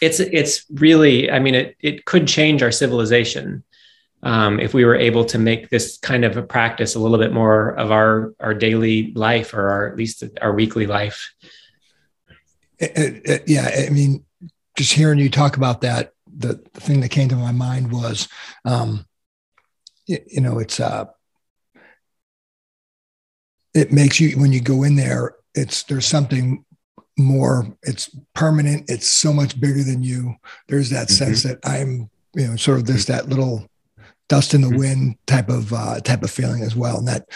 [0.00, 3.62] it's it's really i mean it, it could change our civilization
[4.22, 7.32] um, if we were able to make this kind of a practice a little bit
[7.32, 11.32] more of our our daily life or our, at least our weekly life.
[12.78, 14.24] It, it, yeah i mean
[14.74, 18.26] just hearing you talk about that the, the thing that came to my mind was
[18.64, 19.04] um,
[20.06, 21.04] you, you know it's uh
[23.74, 26.64] it makes you when you go in there it's there's something
[27.18, 30.34] more it's permanent it's so much bigger than you.
[30.68, 31.24] There's that mm-hmm.
[31.24, 33.69] sense that i'm you know sort of this that little
[34.30, 34.78] dust in the mm-hmm.
[34.78, 36.98] wind type of uh, type of feeling as well.
[36.98, 37.28] And that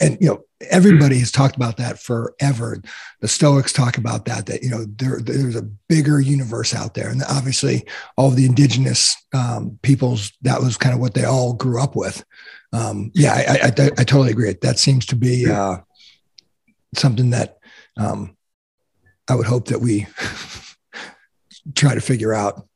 [0.00, 2.80] and you know everybody has talked about that forever.
[3.20, 7.10] The stoics talk about that that you know there, there's a bigger universe out there.
[7.10, 7.84] And obviously
[8.16, 11.96] all of the indigenous um, peoples that was kind of what they all grew up
[11.96, 12.24] with.
[12.72, 14.54] Um, yeah I, I, I, totally agree.
[14.62, 15.78] That seems to be uh,
[16.94, 17.58] something that
[17.96, 18.36] um,
[19.28, 20.06] i would hope that we
[21.74, 22.66] try to figure out.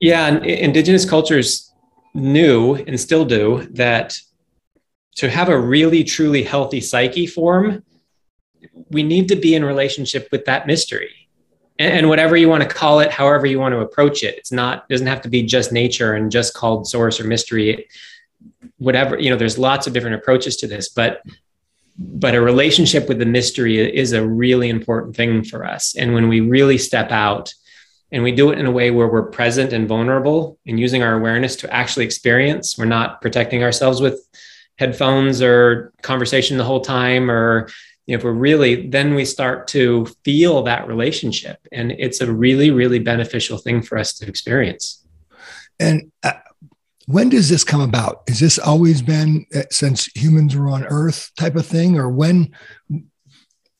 [0.00, 1.69] Yeah and indigenous cultures
[2.14, 4.18] knew and still do that
[5.16, 7.82] to have a really truly healthy psyche form
[8.90, 11.28] we need to be in relationship with that mystery.
[11.78, 14.86] And, whatever you want to call it however you want to approach it it's not
[14.90, 17.88] doesn't have to be just nature and just called source or mystery.
[18.76, 21.22] Whatever you know there's lots of different approaches to this but
[21.98, 25.96] but a relationship with the mystery is a really important thing for us.
[25.96, 27.54] And when we really step out
[28.12, 31.14] and we do it in a way where we're present and vulnerable and using our
[31.14, 32.76] awareness to actually experience.
[32.76, 34.20] We're not protecting ourselves with
[34.78, 37.68] headphones or conversation the whole time or
[38.06, 41.58] you know, if we're really then we start to feel that relationship.
[41.70, 45.06] And it's a really really beneficial thing for us to experience.
[45.78, 46.32] And uh,
[47.06, 48.22] when does this come about?
[48.28, 52.52] Has this always been uh, since humans were on earth type of thing or when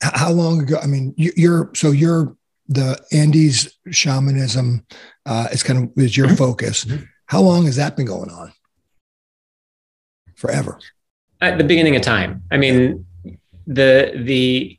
[0.03, 0.79] how long ago?
[0.81, 2.37] I mean you're so you're
[2.71, 4.87] the Andes shamanism
[5.27, 6.37] uh, is kind of is your mm-hmm.
[6.37, 6.85] focus.
[6.85, 7.05] Mm-hmm.
[7.27, 8.53] How long has that been going on?
[10.37, 10.79] Forever.
[11.41, 12.45] At the beginning of time.
[12.51, 13.07] I mean,
[13.67, 14.79] the the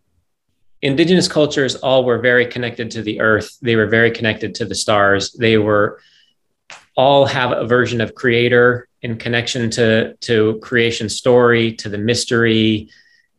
[0.81, 3.57] indigenous cultures all were very connected to the earth.
[3.61, 5.33] They were very connected to the stars.
[5.33, 5.99] They were
[6.95, 12.89] all have a version of creator in connection to to creation story, to the mystery,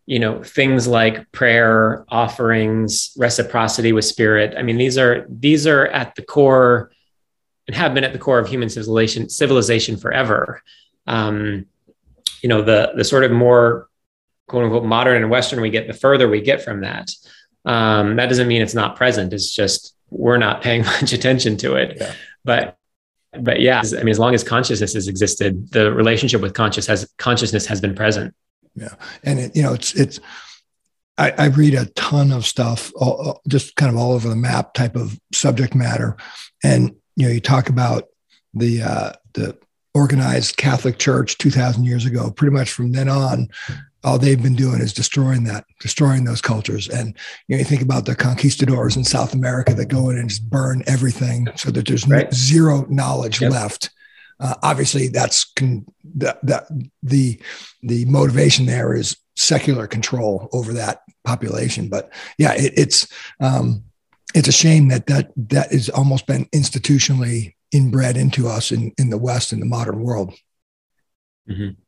[0.06, 4.54] you know things like prayer offerings reciprocity with spirit.
[4.56, 6.90] I mean these are these are at the core
[7.66, 10.62] and have been at the core of human civilization civilization forever.
[11.06, 11.66] Um,
[12.42, 13.88] you know the the sort of more
[14.48, 17.10] quote unquote modern and western we get the further we get from that.
[17.64, 19.32] Um, that doesn't mean it's not present.
[19.32, 21.96] It's just we're not paying much attention to it.
[22.00, 22.14] Yeah.
[22.44, 22.76] but
[23.38, 27.10] but yeah i mean as long as consciousness has existed the relationship with conscious has
[27.16, 28.34] consciousness has been present
[28.74, 30.20] yeah and it you know it's it's
[31.18, 34.74] I, I read a ton of stuff all, just kind of all over the map
[34.74, 36.16] type of subject matter
[36.64, 38.08] and you know you talk about
[38.54, 39.56] the uh the
[39.94, 43.48] organized catholic church 2000 years ago pretty much from then on
[44.04, 47.82] all they've been doing is destroying that destroying those cultures and you know you think
[47.82, 51.86] about the conquistadors in south america that go in and just burn everything so that
[51.86, 52.24] there's right.
[52.24, 53.52] no, zero knowledge yep.
[53.52, 53.90] left
[54.42, 56.66] uh, obviously, that's con- that,
[57.02, 57.40] the
[57.82, 61.88] the motivation there is secular control over that population.
[61.88, 63.06] But yeah, it, it's
[63.40, 63.84] um,
[64.34, 69.10] it's a shame that that that has almost been institutionally inbred into us in in
[69.10, 70.34] the West in the modern world.
[71.48, 71.80] Mm-hmm.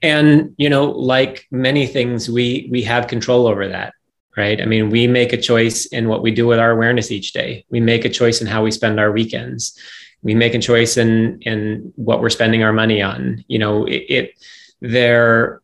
[0.00, 3.94] And you know, like many things, we we have control over that
[4.36, 4.62] right?
[4.62, 7.64] I mean, we make a choice in what we do with our awareness each day.
[7.68, 9.76] We make a choice in how we spend our weekends
[10.22, 13.44] we make a choice in in what we're spending our money on.
[13.48, 14.44] You know it, it
[14.80, 15.60] there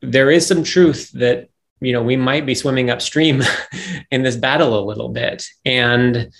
[0.00, 1.48] there is some truth that
[1.80, 3.42] you know we might be swimming upstream
[4.10, 5.44] in this battle a little bit.
[5.64, 6.30] And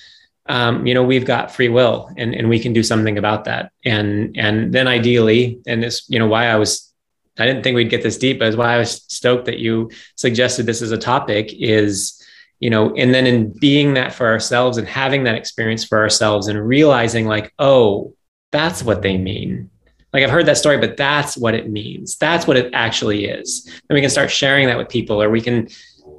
[0.46, 3.72] um, you know we've got free will and, and we can do something about that.
[3.84, 6.92] And and then ideally and this you know why i was
[7.38, 10.66] i didn't think we'd get this deep but why i was stoked that you suggested
[10.66, 12.21] this as a topic is
[12.62, 16.48] you know and then in being that for ourselves and having that experience for ourselves
[16.48, 18.14] and realizing like oh
[18.50, 19.68] that's what they mean
[20.12, 22.16] like I've heard that story, but that's what it means.
[22.18, 23.66] That's what it actually is.
[23.88, 25.68] And we can start sharing that with people, or we can,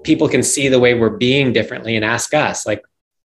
[0.04, 2.84] people can see the way we're being differently and ask us, like,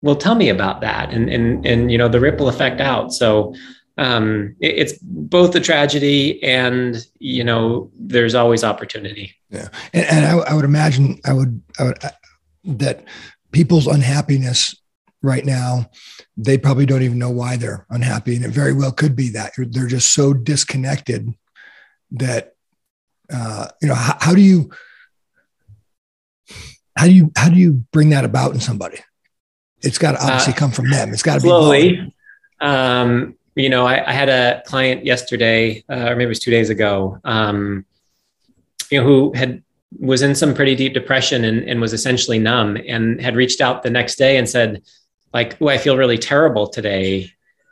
[0.03, 1.13] well, tell me about that.
[1.13, 3.13] And, and, and, you know, the ripple effect out.
[3.13, 3.55] So,
[3.97, 9.35] um, it, it's both a tragedy and, you know, there's always opportunity.
[9.51, 9.69] Yeah.
[9.95, 11.99] And, and I, I would imagine I would, I would,
[12.65, 13.05] that
[13.53, 14.75] people's unhappiness
[15.23, 15.91] right now
[16.37, 18.37] they probably don't even know why they're unhappy.
[18.37, 21.35] And it very well could be that they're just so disconnected
[22.13, 22.55] that
[23.33, 24.71] uh, you know how, how, do you
[26.97, 28.99] how do you how do you bring that about in somebody?
[29.83, 31.13] It's got to obviously uh, come from them.
[31.13, 32.15] It's got to be slowly.
[32.61, 36.51] um, you know I, I, had a client yesterday uh, or maybe it was two
[36.51, 37.85] days ago um,
[38.91, 39.63] you know who had
[39.99, 43.83] was in some pretty deep depression and, and was essentially numb and had reached out
[43.83, 44.83] the next day and said
[45.33, 47.31] like, oh, I feel really terrible today.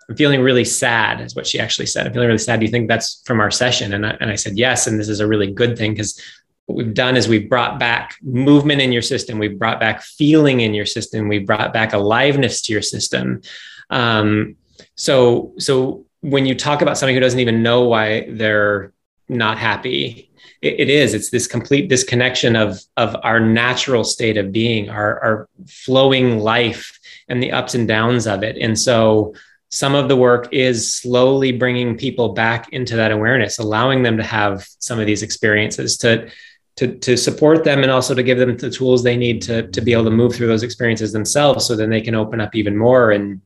[0.08, 2.06] I'm feeling really sad, is what she actually said.
[2.06, 2.60] I'm feeling really sad.
[2.60, 3.92] Do you think that's from our session?
[3.92, 4.86] And I, and I said, yes.
[4.86, 6.20] And this is a really good thing because
[6.66, 9.38] what we've done is we've brought back movement in your system.
[9.38, 11.28] We've brought back feeling in your system.
[11.28, 13.42] We've brought back aliveness to your system.
[13.90, 14.56] Um,
[14.94, 18.92] so, so when you talk about somebody who doesn't even know why they're
[19.28, 20.27] not happy,
[20.62, 21.14] it, is.
[21.14, 26.98] It's this complete disconnection of of our natural state of being, our our flowing life
[27.28, 28.56] and the ups and downs of it.
[28.56, 29.34] And so
[29.70, 34.22] some of the work is slowly bringing people back into that awareness, allowing them to
[34.22, 36.30] have some of these experiences to,
[36.76, 39.80] to, to support them and also to give them the tools they need to, to
[39.82, 42.76] be able to move through those experiences themselves so then they can open up even
[42.76, 43.10] more.
[43.10, 43.42] And,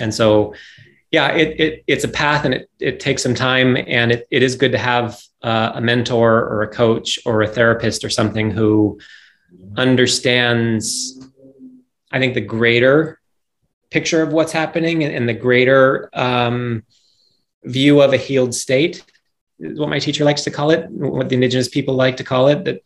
[0.00, 0.54] and so,
[1.14, 4.42] yeah, it, it it's a path and it, it takes some time and it, it
[4.42, 8.50] is good to have uh, a mentor or a coach or a therapist or something
[8.50, 8.98] who
[9.76, 11.20] understands
[12.10, 13.20] I think the greater
[13.90, 16.82] picture of what's happening and, and the greater um,
[17.62, 19.04] view of a healed state
[19.60, 22.48] is what my teacher likes to call it, what the indigenous people like to call
[22.48, 22.64] it.
[22.64, 22.82] That,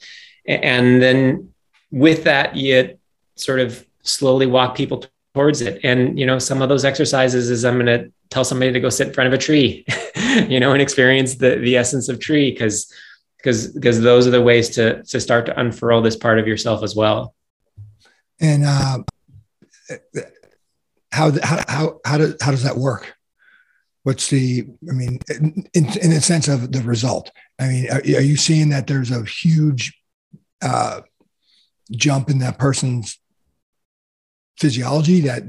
[0.46, 1.54] and then
[1.90, 2.98] with that, you
[3.36, 5.80] sort of slowly walk people towards it.
[5.84, 8.90] And you know, some of those exercises is I'm going to tell somebody to go
[8.90, 9.84] sit in front of a tree,
[10.48, 12.92] you know, and experience the the essence of tree because
[13.36, 16.82] because because those are the ways to to start to unfurl this part of yourself
[16.82, 17.34] as well.
[18.40, 18.98] And uh,
[21.12, 23.14] how how how how does how does that work?
[24.02, 27.30] What's the I mean, in, in the sense of the result?
[27.58, 30.00] I mean, are, are you seeing that there's a huge
[30.62, 31.02] uh,
[31.90, 33.18] jump in that person's
[34.58, 35.20] physiology?
[35.20, 35.42] That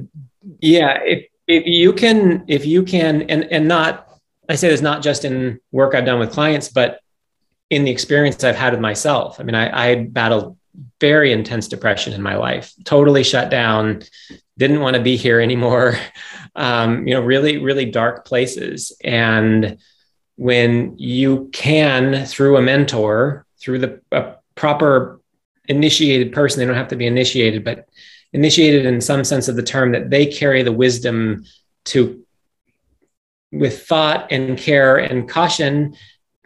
[0.59, 4.07] yeah, if if you can if you can and and not
[4.47, 6.99] I say this not just in work I've done with clients, but
[7.69, 9.39] in the experience I've had with myself.
[9.39, 10.57] I mean, I, I battled
[10.99, 14.01] very intense depression in my life, totally shut down,
[14.57, 15.97] didn't want to be here anymore.
[16.55, 18.91] Um, you know, really, really dark places.
[19.03, 19.77] And
[20.35, 25.21] when you can, through a mentor, through the a proper
[25.69, 27.87] initiated person, they don't have to be initiated, but
[28.33, 31.45] initiated in some sense of the term, that they carry the wisdom
[31.85, 32.25] to,
[33.51, 35.95] with thought and care and caution,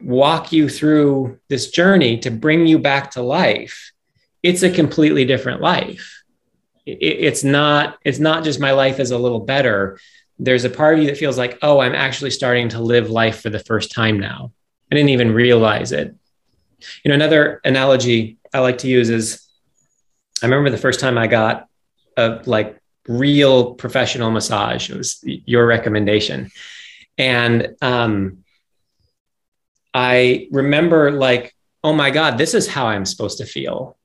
[0.02, 3.94] walk you through this journey to bring you back to life
[4.44, 6.22] it's a completely different life.
[6.86, 9.98] it's not it's not just my life is a little better.
[10.38, 13.42] There's a part of you that feels like, oh, I'm actually starting to live life
[13.42, 14.52] for the first time now.
[14.92, 16.14] I didn't even realize it.
[17.04, 19.48] You know, another analogy I like to use is
[20.42, 21.70] I remember the first time I got
[22.18, 24.90] a like real professional massage.
[24.90, 26.52] It was your recommendation.
[27.18, 28.44] And um,
[29.94, 33.98] I remember like, oh my God, this is how I'm supposed to feel.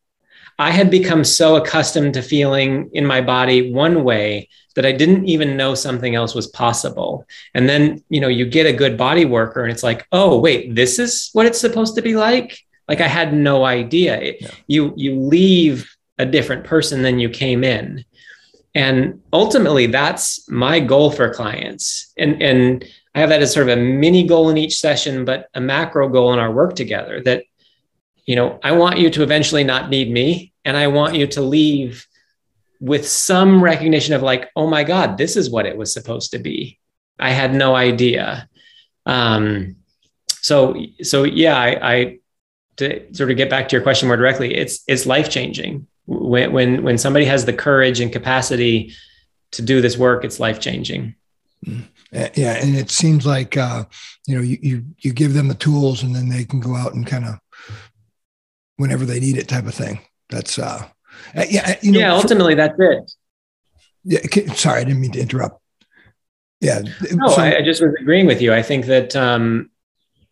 [0.59, 5.27] I had become so accustomed to feeling in my body one way that I didn't
[5.27, 7.25] even know something else was possible.
[7.55, 10.75] And then, you know, you get a good body worker and it's like, oh, wait,
[10.75, 12.59] this is what it's supposed to be like.
[12.88, 14.35] Like I had no idea.
[14.40, 14.51] Yeah.
[14.66, 18.04] You you leave a different person than you came in.
[18.74, 22.12] And ultimately that's my goal for clients.
[22.16, 25.48] And and I have that as sort of a mini goal in each session, but
[25.54, 27.44] a macro goal in our work together that
[28.28, 30.52] you know, I want you to eventually not need me.
[30.62, 32.06] And I want you to leave
[32.79, 36.38] with some recognition of like, oh my God, this is what it was supposed to
[36.38, 36.79] be.
[37.19, 38.46] I had no idea.
[39.06, 39.77] Um,
[40.29, 42.19] so, so yeah, I, I,
[42.77, 46.52] to sort of get back to your question more directly, it's, it's life changing when,
[46.52, 48.94] when, when somebody has the courage and capacity
[49.52, 51.15] to do this work, it's life changing.
[51.67, 51.85] Mm.
[52.13, 52.54] Yeah.
[52.54, 53.85] And it seems like, uh,
[54.27, 56.94] you know, you, you, you give them the tools and then they can go out
[56.94, 57.38] and kind of
[58.77, 60.00] whenever they need it type of thing.
[60.31, 60.88] That's uh,
[61.37, 62.15] uh yeah, uh, you know, yeah.
[62.15, 63.13] Ultimately, for, that's it.
[64.04, 64.54] Yeah.
[64.54, 65.61] Sorry, I didn't mean to interrupt.
[66.61, 66.83] Yeah.
[67.13, 68.54] No, so, I, I, just was agreeing with you.
[68.54, 69.71] I think that um,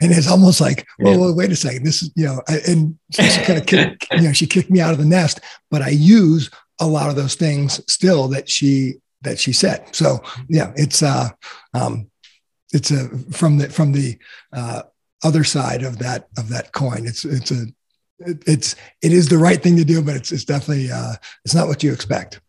[0.00, 1.18] And it's almost like, well, yeah.
[1.18, 1.84] well wait a second.
[1.84, 4.70] This is, you know, I, and so she kind of kicked, you know, she kicked
[4.70, 5.40] me out of the nest.
[5.70, 6.50] But I use
[6.80, 9.94] a lot of those things still that she that she said.
[9.94, 11.28] So yeah, it's uh,
[11.74, 12.10] um,
[12.72, 14.18] it's a from the from the
[14.52, 14.82] uh,
[15.24, 17.06] other side of that of that coin.
[17.06, 17.66] It's it's a
[18.20, 21.14] it, it's it is the right thing to do, but it's it's definitely uh,
[21.44, 22.40] it's not what you expect.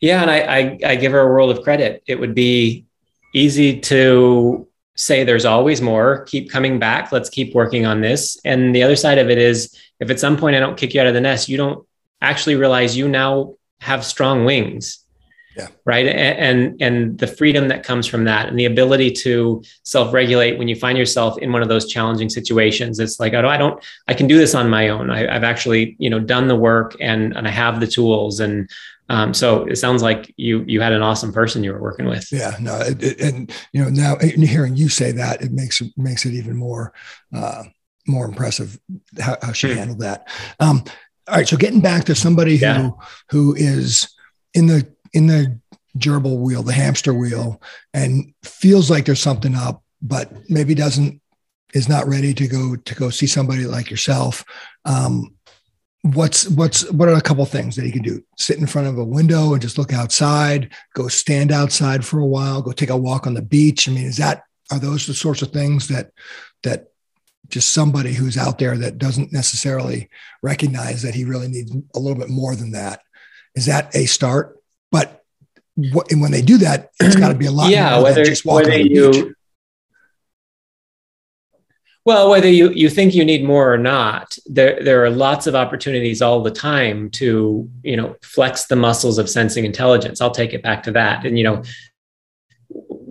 [0.00, 2.02] Yeah, and I, I I give her a world of credit.
[2.06, 2.86] It would be
[3.34, 4.66] easy to
[4.96, 8.38] say there's always more keep coming back let's keep working on this.
[8.44, 11.00] And the other side of it is if at some point i don't kick you
[11.00, 11.86] out of the nest you don't
[12.20, 15.02] actually realize you now have strong wings.
[15.56, 15.68] Yeah.
[15.86, 16.06] right?
[16.06, 20.76] And and the freedom that comes from that and the ability to self-regulate when you
[20.76, 23.00] find yourself in one of those challenging situations.
[23.00, 25.08] It's like oh i don't i can do this on my own.
[25.08, 28.68] I, have actually you know done the work and and i have the tools and
[29.08, 32.26] um, so it sounds like you you had an awesome person you were working with
[32.32, 35.92] yeah no it, it, and you know now hearing you say that it makes it
[35.96, 36.92] makes it even more
[37.34, 37.62] uh,
[38.06, 38.78] more impressive
[39.20, 39.78] how, how she hmm.
[39.78, 40.28] handled that
[40.60, 40.82] um,
[41.28, 42.90] all right so getting back to somebody who yeah.
[43.30, 44.08] who is
[44.54, 45.58] in the in the
[45.98, 47.60] gerbil wheel, the hamster wheel,
[47.94, 51.20] and feels like there's something up, but maybe doesn't
[51.74, 54.44] is not ready to go to go see somebody like yourself.
[54.84, 55.35] Um,
[56.14, 58.22] what's what's what are a couple things that he can do?
[58.36, 60.72] Sit in front of a window and just look outside.
[60.94, 62.62] Go stand outside for a while.
[62.62, 63.88] Go take a walk on the beach.
[63.88, 66.10] I mean, is that are those the sorts of things that
[66.62, 66.88] that
[67.48, 70.08] just somebody who's out there that doesn't necessarily
[70.42, 73.00] recognize that he really needs a little bit more than that?
[73.54, 74.60] Is that a start?
[74.90, 75.22] But
[75.74, 77.70] what, and when they do that, it's got to be a lot.
[77.70, 79.10] Yeah, whether just whether you.
[79.10, 79.32] Beach.
[82.06, 85.56] Well, whether you, you think you need more or not, there, there are lots of
[85.56, 90.20] opportunities all the time to, you know, flex the muscles of sensing intelligence.
[90.20, 91.26] I'll take it back to that.
[91.26, 91.64] And, you know,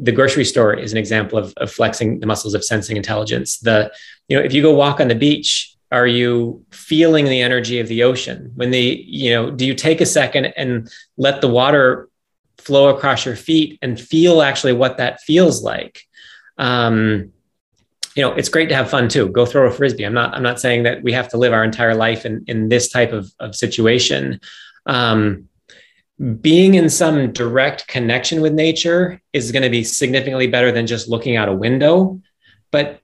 [0.02, 3.60] the grocery store is an example of, of flexing the muscles of sensing intelligence.
[3.60, 3.92] The,
[4.30, 7.90] you know, if you go walk on the beach, are you feeling the energy of
[7.90, 12.10] the ocean when the you know do you take a second and let the water
[12.58, 16.02] flow across your feet and feel actually what that feels like
[16.58, 17.32] um,
[18.16, 19.30] you know it's great to have fun too.
[19.30, 20.06] Go throw a frisbee.
[20.06, 22.70] I'm not i'm not saying that we have to live our entire life in in
[22.70, 24.40] this type of, of situation.
[24.86, 25.50] Um,
[26.40, 31.10] being in some direct connection with nature is going to be significantly better than just
[31.10, 32.22] looking out a window.
[32.72, 33.02] But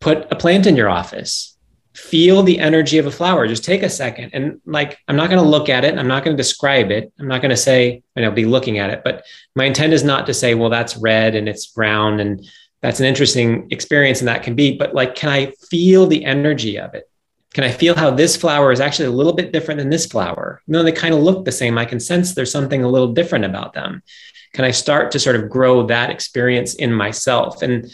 [0.00, 1.56] put a plant in your office.
[1.94, 3.46] Feel the energy of a flower.
[3.46, 5.98] Just take a second and like i'm not going to look at it.
[5.98, 7.12] I'm not going to describe it.
[7.18, 9.02] I'm not going to say and i'll be looking at it.
[9.04, 9.24] But
[9.54, 12.46] my intent is not to say well that's red and it's brown and
[12.80, 16.78] that's an interesting experience and that can be but like can i feel the energy
[16.78, 17.10] of it
[17.54, 20.60] can i feel how this flower is actually a little bit different than this flower
[20.68, 23.44] though they kind of look the same i can sense there's something a little different
[23.44, 24.02] about them
[24.52, 27.90] can i start to sort of grow that experience in myself and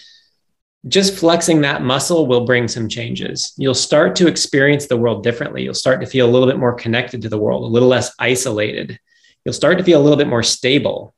[0.87, 3.55] just flexing that muscle will bring some changes.
[3.57, 5.63] You'll start to experience the world differently.
[5.63, 8.13] You'll start to feel a little bit more connected to the world, a little less
[8.19, 8.99] isolated.
[9.45, 11.15] You'll start to feel a little bit more stable.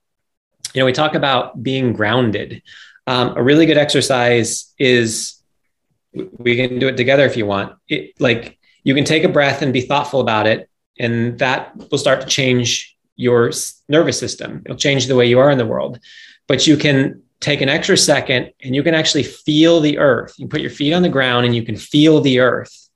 [0.73, 2.63] You know, we talk about being grounded.
[3.07, 5.41] Um, a really good exercise is
[6.13, 7.77] we can do it together if you want.
[7.89, 11.99] It, like you can take a breath and be thoughtful about it, and that will
[11.99, 13.51] start to change your
[13.89, 14.63] nervous system.
[14.65, 15.99] It'll change the way you are in the world.
[16.47, 20.35] But you can take an extra second and you can actually feel the earth.
[20.39, 22.89] You put your feet on the ground and you can feel the earth.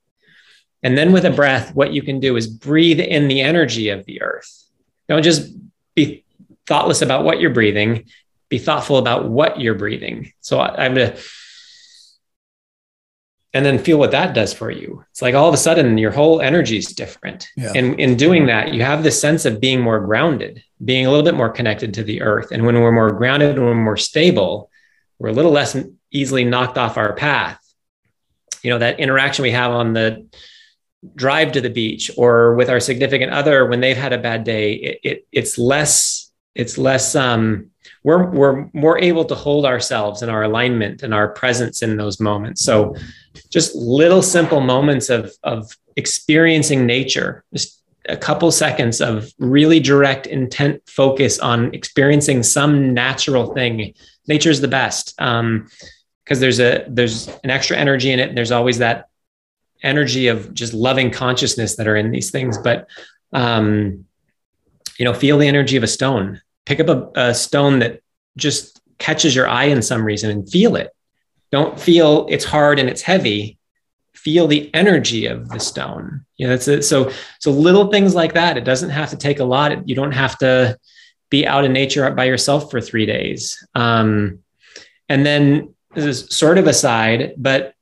[0.83, 4.05] And then with a breath, what you can do is breathe in the energy of
[4.05, 4.65] the earth.
[5.07, 5.53] Don't just
[5.93, 6.25] be
[6.65, 8.05] thoughtless about what you're breathing.
[8.51, 10.33] Be thoughtful about what you're breathing.
[10.41, 11.15] So I, I'm gonna
[13.53, 15.03] and then feel what that does for you.
[15.11, 17.47] It's like all of a sudden your whole energy is different.
[17.57, 17.71] Yeah.
[17.75, 21.25] And in doing that, you have this sense of being more grounded, being a little
[21.25, 22.51] bit more connected to the earth.
[22.51, 24.69] And when we're more grounded, when we're more stable,
[25.19, 25.77] we're a little less
[26.11, 27.59] easily knocked off our path.
[28.63, 30.27] You know, that interaction we have on the
[31.15, 34.73] drive to the beach or with our significant other when they've had a bad day,
[34.73, 37.70] it, it it's less, it's less um
[38.03, 42.19] we're we're more able to hold ourselves and our alignment and our presence in those
[42.19, 42.63] moments.
[42.63, 42.95] So
[43.49, 50.25] just little simple moments of of experiencing nature, just a couple seconds of really direct
[50.25, 53.93] intent focus on experiencing some natural thing.
[54.27, 55.13] Nature's the best.
[55.21, 55.67] Um,
[56.23, 58.35] because there's a there's an extra energy in it.
[58.35, 59.09] There's always that
[59.83, 62.57] energy of just loving consciousness that are in these things.
[62.57, 62.87] But
[63.33, 64.05] um,
[64.97, 68.01] you know, feel the energy of a stone pick up a, a stone that
[68.37, 70.91] just catches your eye in some reason and feel it.
[71.51, 73.57] Don't feel it's hard and it's heavy.
[74.13, 76.25] Feel the energy of the stone.
[76.37, 76.87] You know, that's.
[76.87, 78.57] So, so little things like that.
[78.57, 79.87] It doesn't have to take a lot.
[79.87, 80.77] You don't have to
[81.29, 83.65] be out in nature by yourself for three days.
[83.73, 84.39] Um,
[85.09, 87.73] and then this is sort of aside, but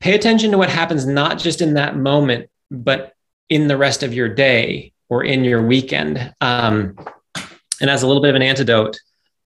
[0.00, 3.14] pay attention to what happens not just in that moment, but
[3.48, 6.34] in the rest of your day or in your weekend.
[6.40, 6.96] Um,
[7.80, 8.98] and as a little bit of an antidote,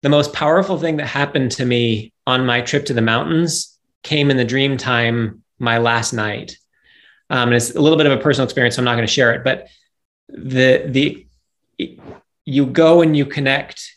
[0.02, 4.32] the most powerful thing that happened to me on my trip to the mountains came
[4.32, 6.58] in the dream time my last night.
[7.30, 9.14] Um, and it's a little bit of a personal experience, so I'm not going to
[9.14, 9.44] share it.
[9.44, 9.68] But
[10.28, 11.28] the the
[12.46, 13.96] you go and you connect.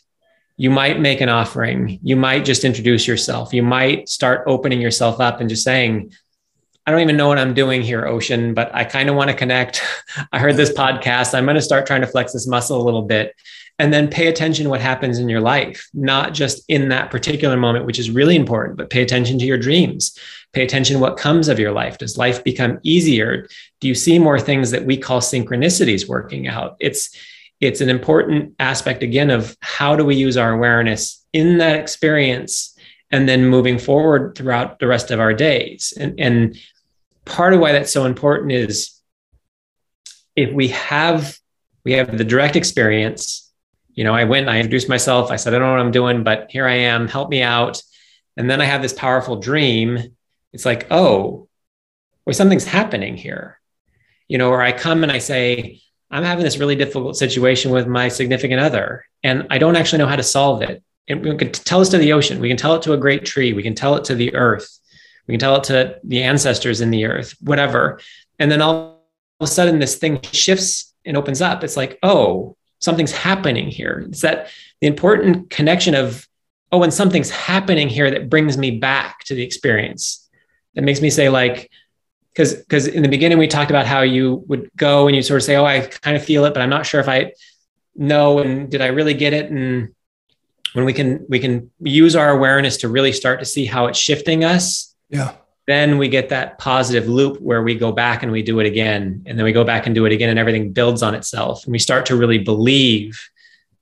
[0.57, 1.99] You might make an offering.
[2.01, 3.53] You might just introduce yourself.
[3.53, 6.13] You might start opening yourself up and just saying,
[6.85, 9.35] I don't even know what I'm doing here, Ocean, but I kind of want to
[9.35, 9.81] connect.
[10.31, 11.33] I heard this podcast.
[11.33, 13.35] I'm going to start trying to flex this muscle a little bit
[13.79, 17.57] and then pay attention to what happens in your life, not just in that particular
[17.57, 20.17] moment, which is really important, but pay attention to your dreams.
[20.53, 21.97] Pay attention what comes of your life.
[21.97, 23.47] Does life become easier?
[23.81, 26.77] Do you see more things that we call synchronicities working out?
[26.79, 27.09] It's
[27.61, 32.77] it's an important aspect again of how do we use our awareness in that experience
[33.11, 35.93] and then moving forward throughout the rest of our days.
[35.97, 36.57] And, and
[37.25, 39.01] part of why that's so important is
[40.35, 41.37] if we have
[41.83, 43.51] we have the direct experience
[43.93, 46.23] you know i went i introduced myself i said i don't know what i'm doing
[46.23, 47.81] but here i am help me out.
[48.37, 50.15] And then i have this powerful dream.
[50.53, 51.47] It's like oh
[52.25, 53.59] well something's happening here.
[54.27, 57.87] You know or i come and i say i'm having this really difficult situation with
[57.87, 60.83] my significant other and i don't actually know how to solve it.
[61.07, 62.39] And we can tell this to the ocean.
[62.39, 63.53] We can tell it to a great tree.
[63.53, 64.79] We can tell it to the earth
[65.27, 67.99] we can tell it to the ancestors in the earth, whatever.
[68.39, 69.01] And then all
[69.39, 71.63] of a sudden, this thing shifts and opens up.
[71.63, 74.05] It's like, oh, something's happening here.
[74.09, 74.49] It's that
[74.81, 76.27] the important connection of,
[76.71, 80.29] oh, when something's happening here that brings me back to the experience.
[80.75, 81.71] That makes me say, like,
[82.33, 85.37] because because in the beginning we talked about how you would go and you sort
[85.39, 87.31] of say, oh, I kind of feel it, but I'm not sure if I
[87.95, 89.95] know and did I really get it and
[90.73, 93.97] when we can we can use our awareness to really start to see how it's
[93.97, 95.35] shifting us yeah.
[95.67, 99.23] Then we get that positive loop where we go back and we do it again.
[99.25, 101.63] And then we go back and do it again, and everything builds on itself.
[101.63, 103.19] And we start to really believe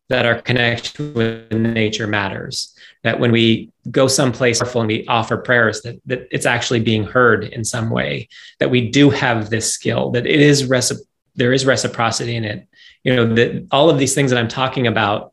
[0.09, 2.73] that our connection with nature matters.
[3.03, 7.43] That when we go someplace and we offer prayers, that, that it's actually being heard
[7.43, 8.29] in some way,
[8.59, 11.05] that we do have this skill, that it is recip-
[11.35, 12.67] there is reciprocity in it.
[13.03, 15.31] You know, that all of these things that I'm talking about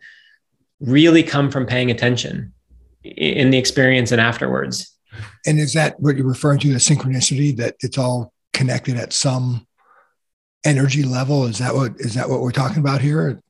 [0.81, 2.53] really come from paying attention
[3.05, 4.97] in the experience and afterwards.
[5.47, 9.67] And is that what you're referring to, the synchronicity that it's all connected at some
[10.65, 11.47] energy level?
[11.47, 13.43] Is that what is that what we're talking about here?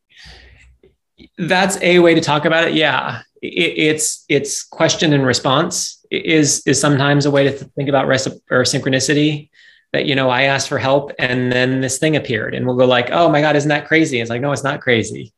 [1.39, 2.75] That's a way to talk about it.
[2.75, 8.07] Yeah, it, it's it's question and response is is sometimes a way to think about
[8.07, 9.51] recipe or synchronicity.
[9.93, 12.87] That you know, I asked for help and then this thing appeared, and we'll go
[12.87, 15.33] like, "Oh my God, isn't that crazy?" It's like, no, it's not crazy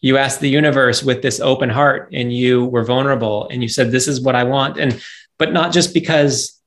[0.00, 3.90] you asked the universe with this open heart and you were vulnerable and you said
[3.90, 5.00] this is what i want and
[5.38, 6.60] but not just because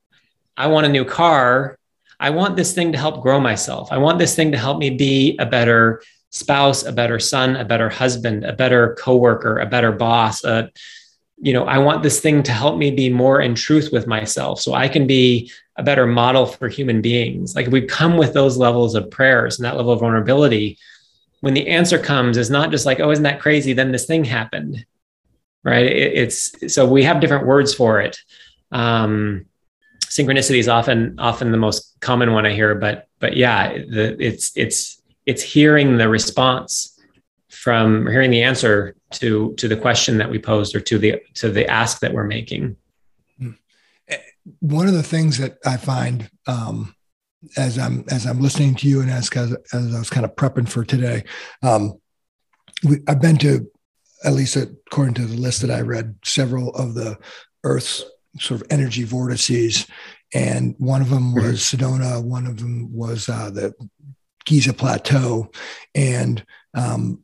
[0.58, 1.78] I want a new car.
[2.20, 3.92] I want this thing to help grow myself.
[3.92, 6.02] I want this thing to help me be a better
[6.32, 10.44] spouse, a better son, a better husband, a better coworker, a better boss.
[10.44, 10.68] Uh,
[11.42, 14.60] you know, I want this thing to help me be more in truth with myself
[14.60, 17.56] so I can be a better model for human beings.
[17.56, 20.78] Like we come with those levels of prayers and that level of vulnerability.
[21.40, 23.72] When the answer comes, is not just like, oh, isn't that crazy?
[23.72, 24.86] Then this thing happened.
[25.64, 25.86] Right.
[25.86, 28.18] It, it's so we have different words for it.
[28.72, 29.46] Um,
[30.06, 34.52] synchronicity is often often the most common one I hear, but but yeah, the, it's
[34.56, 37.00] it's it's hearing the response
[37.50, 41.50] from hearing the answer to to the question that we posed or to the to
[41.50, 42.76] the ask that we're making
[43.38, 43.52] hmm.
[44.08, 44.18] eh,
[44.60, 46.96] one of the things that i find um,
[47.58, 50.36] as i'm as i'm listening to you and as as, as i was kind of
[50.36, 51.24] prepping for today
[51.64, 52.00] um,
[52.84, 53.70] we, i've been to
[54.24, 57.18] at least according to the list that i read several of the
[57.64, 58.06] earth's
[58.38, 59.88] sort of energy vortices
[60.34, 61.48] and one of them mm-hmm.
[61.48, 63.74] was sedona one of them was uh, the
[64.46, 65.50] giza plateau
[65.96, 67.24] and um,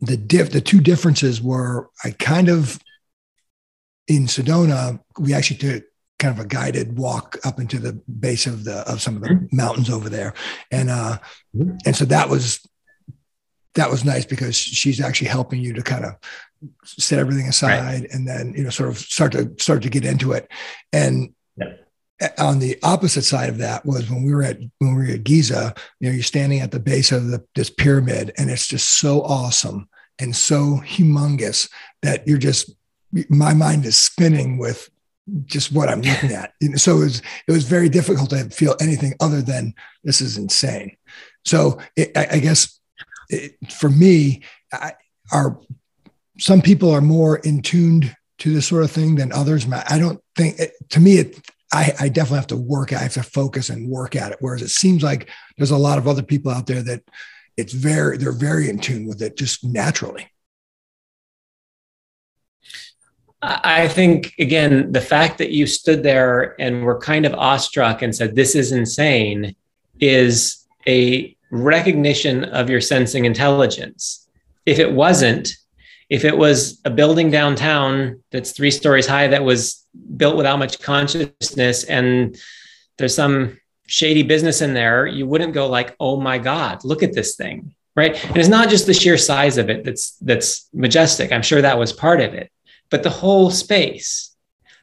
[0.00, 2.78] the diff the two differences were I kind of
[4.08, 5.84] in Sedona we actually took
[6.18, 9.28] kind of a guided walk up into the base of the of some of the
[9.28, 9.56] mm-hmm.
[9.56, 10.34] mountains over there
[10.70, 11.18] and uh
[11.54, 11.76] mm-hmm.
[11.86, 12.66] and so that was
[13.74, 16.16] that was nice because she's actually helping you to kind of
[16.84, 18.10] set everything aside right.
[18.12, 20.50] and then you know sort of start to start to get into it
[20.92, 21.32] and
[22.38, 25.24] on the opposite side of that was when we were at when we were at
[25.24, 29.00] Giza, you know, you're standing at the base of the, this pyramid, and it's just
[29.00, 29.88] so awesome
[30.18, 31.70] and so humongous
[32.02, 32.72] that you're just
[33.28, 34.90] my mind is spinning with
[35.46, 36.52] just what I'm looking at.
[36.76, 40.96] So it was it was very difficult to feel anything other than this is insane.
[41.44, 42.78] So it, I, I, guess
[43.30, 44.42] it, for me,
[44.72, 44.92] I,
[45.32, 45.58] are
[46.40, 49.66] some people are more in tuned to this sort of thing than others.
[49.70, 51.38] I don't think to me it
[51.72, 52.92] I, I definitely have to work.
[52.92, 54.38] I have to focus and work at it.
[54.40, 57.02] Whereas it seems like there's a lot of other people out there that
[57.56, 60.26] it's very they're very in tune with it just naturally.
[63.42, 68.14] I think again the fact that you stood there and were kind of awestruck and
[68.14, 69.54] said this is insane
[70.00, 74.28] is a recognition of your sensing intelligence.
[74.66, 75.50] If it wasn't,
[76.10, 79.86] if it was a building downtown that's three stories high that was
[80.16, 82.36] built without much consciousness and
[82.98, 87.14] there's some shady business in there you wouldn't go like oh my god look at
[87.14, 88.24] this thing right?
[88.24, 91.32] And it's not just the sheer size of it that's that's majestic.
[91.32, 92.50] I'm sure that was part of it.
[92.90, 94.28] But the whole space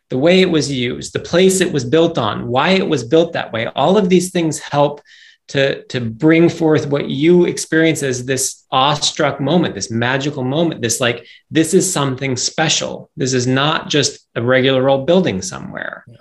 [0.09, 3.33] the way it was used the place it was built on why it was built
[3.33, 5.01] that way all of these things help
[5.49, 10.99] to, to bring forth what you experience as this awestruck moment, this magical moment, this
[10.99, 13.09] like, this is something special.
[13.15, 16.03] This is not just a regular old building somewhere.
[16.07, 16.17] Yeah.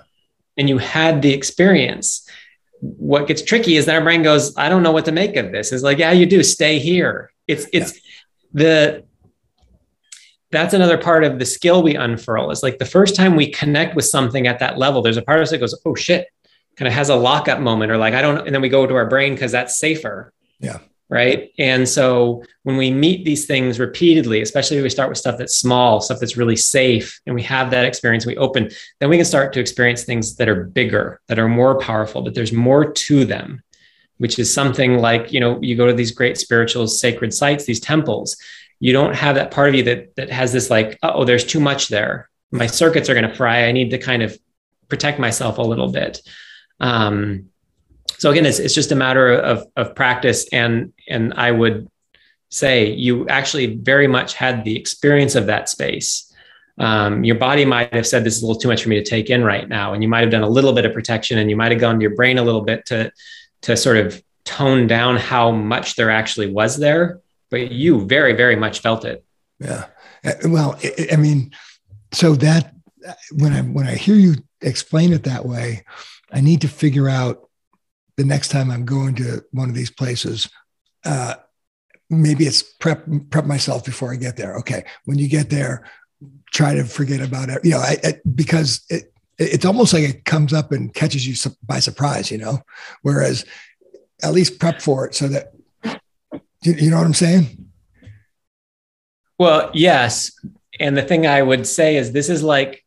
[0.56, 2.28] And you had the experience.
[2.80, 5.50] What gets tricky is that our brain goes, I don't know what to make of
[5.50, 5.72] this.
[5.72, 7.30] It's like, yeah, you do, stay here.
[7.48, 8.00] It's it's yeah.
[8.52, 9.04] the
[10.50, 12.50] that's another part of the skill we unfurl.
[12.50, 15.38] Is like the first time we connect with something at that level, there's a part
[15.38, 16.28] of us that goes, oh shit,
[16.76, 18.94] kind of has a lockup moment or like i don't and then we go to
[18.94, 20.32] our brain because that's safer.
[20.60, 20.78] Yeah.
[21.08, 21.52] Right?
[21.56, 25.56] And so when we meet these things repeatedly especially when we start with stuff that's
[25.56, 29.24] small stuff that's really safe and we have that experience we open then we can
[29.24, 33.24] start to experience things that are bigger that are more powerful but there's more to
[33.24, 33.62] them
[34.18, 37.78] which is something like you know you go to these great spiritual sacred sites these
[37.78, 38.36] temples
[38.80, 41.60] you don't have that part of you that that has this like oh there's too
[41.60, 42.28] much there.
[42.50, 43.64] My circuits are going to fry.
[43.64, 44.38] I need to kind of
[44.88, 46.20] protect myself a little bit
[46.80, 47.50] um,
[48.18, 50.48] so again, it's, it's just a matter of, of practice.
[50.52, 51.88] And, and I would
[52.50, 56.32] say you actually very much had the experience of that space.
[56.78, 59.04] Um, your body might have said, this is a little too much for me to
[59.04, 59.92] take in right now.
[59.92, 61.96] And you might have done a little bit of protection and you might have gone
[61.96, 63.12] to your brain a little bit to,
[63.62, 67.20] to sort of tone down how much there actually was there.
[67.50, 69.24] But you very, very much felt it.
[69.58, 69.86] Yeah.
[70.24, 70.78] Uh, well,
[71.12, 71.52] I mean,
[72.12, 72.74] so that
[73.32, 75.84] when I, when I hear you explain it that way,
[76.32, 77.48] I need to figure out
[78.16, 80.48] the next time I'm going to one of these places.
[81.04, 81.34] Uh,
[82.10, 84.56] maybe it's prep prep myself before I get there.
[84.58, 85.88] Okay, when you get there,
[86.52, 87.64] try to forget about it.
[87.64, 91.34] You know, I, I, because it it's almost like it comes up and catches you
[91.64, 92.30] by surprise.
[92.30, 92.62] You know,
[93.02, 93.44] whereas
[94.22, 95.52] at least prep for it so that
[96.62, 97.70] you, you know what I'm saying.
[99.38, 100.32] Well, yes,
[100.80, 102.84] and the thing I would say is this is like,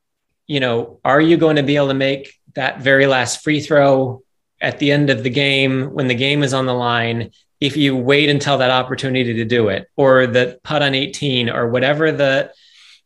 [0.47, 4.23] you know, are you going to be able to make that very last free throw
[4.61, 7.31] at the end of the game when the game is on the line
[7.61, 11.69] if you wait until that opportunity to do it or the putt on 18 or
[11.69, 12.51] whatever the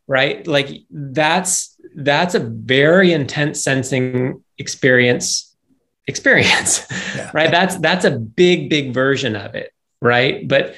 [0.08, 0.46] right?
[0.46, 5.56] Like that's that's a very intense sensing experience
[6.08, 6.86] experience
[7.16, 7.32] yeah.
[7.34, 7.52] right?
[7.52, 9.74] That's that's a big big version of it
[10.04, 10.48] right?
[10.48, 10.76] But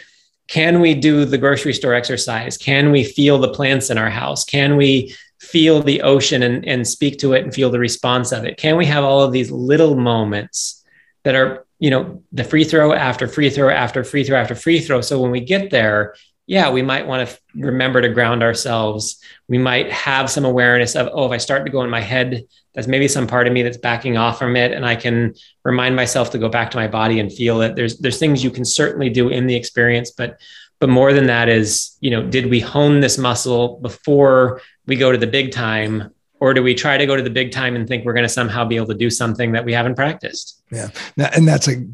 [0.48, 2.56] can we do the grocery store exercise?
[2.56, 4.46] Can we feel the plants in our house?
[4.46, 8.46] Can we feel the ocean and, and speak to it and feel the response of
[8.46, 8.58] it?
[8.58, 10.84] Can we have all of these little moments
[11.24, 14.80] that are, you know, the free throw after free throw after free throw after free
[14.80, 15.02] throw?
[15.02, 16.16] So when we get there,
[16.48, 19.20] yeah, we might want to remember to ground ourselves.
[19.48, 22.46] We might have some awareness of, oh, if I start to go in my head,
[22.76, 24.72] that's maybe some part of me that's backing off from it.
[24.72, 25.34] And I can
[25.64, 27.76] remind myself to go back to my body and feel it.
[27.76, 30.40] There's there's things you can certainly do in the experience, but
[30.80, 35.12] but more than that is you know did we hone this muscle before we go
[35.12, 36.12] to the big time?
[36.42, 38.30] Or do we try to go to the big time and think we're going to
[38.30, 40.62] somehow be able to do something that we haven't practiced?
[40.70, 40.90] Yeah.
[41.18, 41.88] And that's a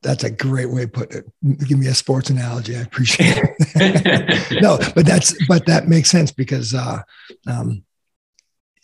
[0.00, 1.26] that's a great way to put it.
[1.66, 2.76] Give me a sports analogy.
[2.76, 4.62] I appreciate it.
[4.62, 7.02] No but that's but that makes sense because uh
[7.46, 7.82] um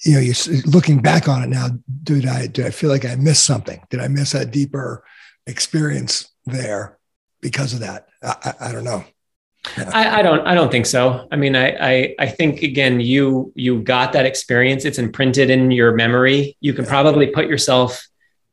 [0.05, 0.35] you know you're
[0.67, 1.69] looking back on it now
[2.03, 3.81] did i did i feel like i missed something.
[3.91, 5.05] Did i miss a deeper
[5.47, 6.99] experience there
[7.41, 8.09] because of that?
[8.23, 9.05] I, I, I don't know
[9.93, 11.27] I, I, don't I don't think so.
[11.31, 14.85] I mean, I, I, I think again, you you got that experience.
[14.85, 16.57] It's imprinted in your memory.
[16.61, 18.07] You can probably put yourself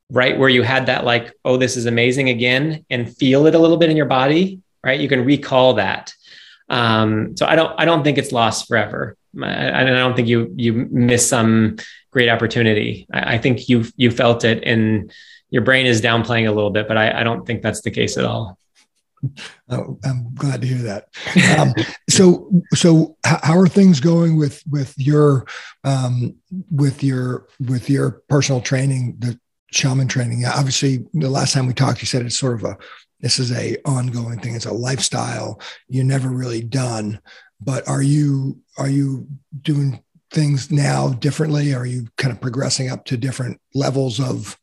[0.10, 3.60] right where you had that, like, oh, this is amazing again, and feel it a
[3.60, 4.62] little bit in your body.
[4.84, 6.14] Right, you can recall that.
[6.70, 9.16] Um, so I don't I don't think it's lost forever.
[9.42, 11.78] I, I don't think you you miss some
[12.12, 13.08] great opportunity.
[13.14, 15.12] I, I think you you felt it, and
[15.50, 18.18] your brain is downplaying a little bit, but I, I don't think that's the case
[18.18, 18.58] at all.
[19.70, 21.08] Oh, I'm glad to hear that.
[21.58, 21.74] Um,
[22.10, 25.46] so, so how are things going with with your
[25.84, 26.36] um,
[26.72, 29.40] with your with your personal training, the
[29.72, 30.46] shaman training?
[30.46, 32.78] Obviously, the last time we talked, you said it's sort of a
[33.20, 34.56] this is a ongoing thing.
[34.56, 35.60] It's a lifestyle.
[35.88, 37.20] You're never really done.
[37.62, 39.28] But are you are you
[39.62, 41.74] doing things now differently?
[41.74, 44.58] Are you kind of progressing up to different levels of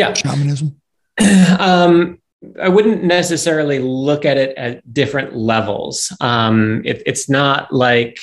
[0.00, 0.80] yeah shamanism
[1.58, 2.18] um,
[2.60, 6.14] I wouldn't necessarily look at it at different levels.
[6.20, 8.18] Um, it, it's not like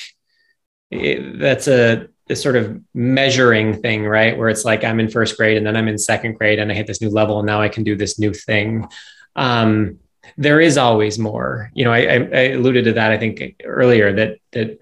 [0.90, 4.36] it, that's a, a, sort of measuring thing, right?
[4.36, 6.74] Where it's like I'm in first grade and then I'm in second grade and I
[6.74, 8.88] hit this new level and now I can do this new thing.
[9.36, 10.00] Um,
[10.36, 11.70] there is always more.
[11.74, 14.80] You know, I, I alluded to that I think earlier that that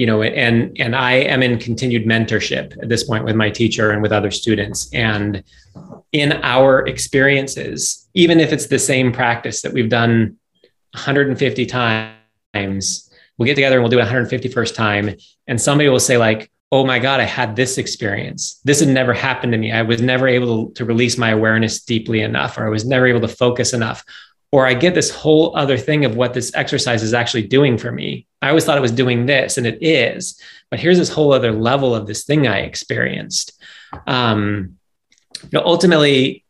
[0.00, 3.90] you know and and i am in continued mentorship at this point with my teacher
[3.90, 4.88] and with other students.
[4.94, 5.44] And
[6.12, 10.38] in our experiences even if it's the same practice that we've done
[10.94, 15.14] 150 times we'll get together and we'll do it 151st time.
[15.46, 18.58] And somebody will say like oh my god i had this experience.
[18.64, 19.70] This had never happened to me.
[19.70, 23.06] I was never able to, to release my awareness deeply enough or i was never
[23.06, 24.02] able to focus enough.
[24.50, 27.92] Or I get this whole other thing of what this exercise is actually doing for
[27.92, 28.26] me.
[28.42, 31.52] I always thought it was doing this, and it is, but here's this whole other
[31.52, 33.60] level of this thing I experienced.
[34.06, 34.76] Um,
[35.42, 36.44] you know, ultimately,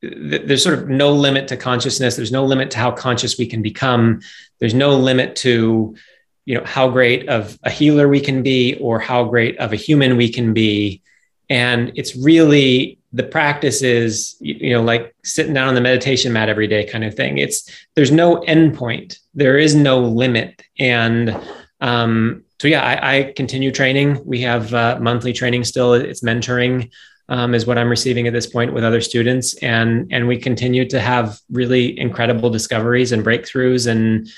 [0.00, 2.16] th- there's sort of no limit to consciousness.
[2.16, 4.20] There's no limit to how conscious we can become.
[4.58, 5.96] There's no limit to,
[6.44, 9.76] you know, how great of a healer we can be or how great of a
[9.76, 11.02] human we can be.
[11.50, 16.48] And it's really the practice is you know like sitting down on the meditation mat
[16.48, 17.38] every day kind of thing.
[17.38, 20.62] It's there's no endpoint there is no limit.
[20.78, 21.36] And
[21.80, 24.24] um, so yeah I, I, continue training.
[24.24, 25.92] We have uh, monthly training still.
[25.94, 26.90] It's mentoring
[27.28, 29.54] um, is what i'm receiving at this point with other students.
[29.56, 34.28] And and we continue to have really incredible discoveries and breakthroughs and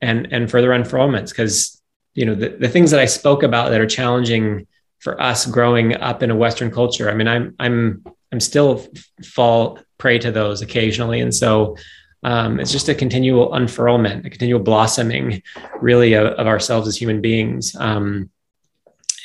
[0.00, 1.80] and and further unfurlments because
[2.14, 4.66] you know the, the things that i spoke about that are challenging
[4.98, 8.86] for us growing up in a western culture i mean i'm i'm I'm still
[9.24, 11.20] fall prey to those occasionally.
[11.20, 11.76] And so
[12.22, 15.42] um, it's just a continual unfurlment, a continual blossoming,
[15.80, 17.76] really, of, of ourselves as human beings.
[17.78, 18.30] Um,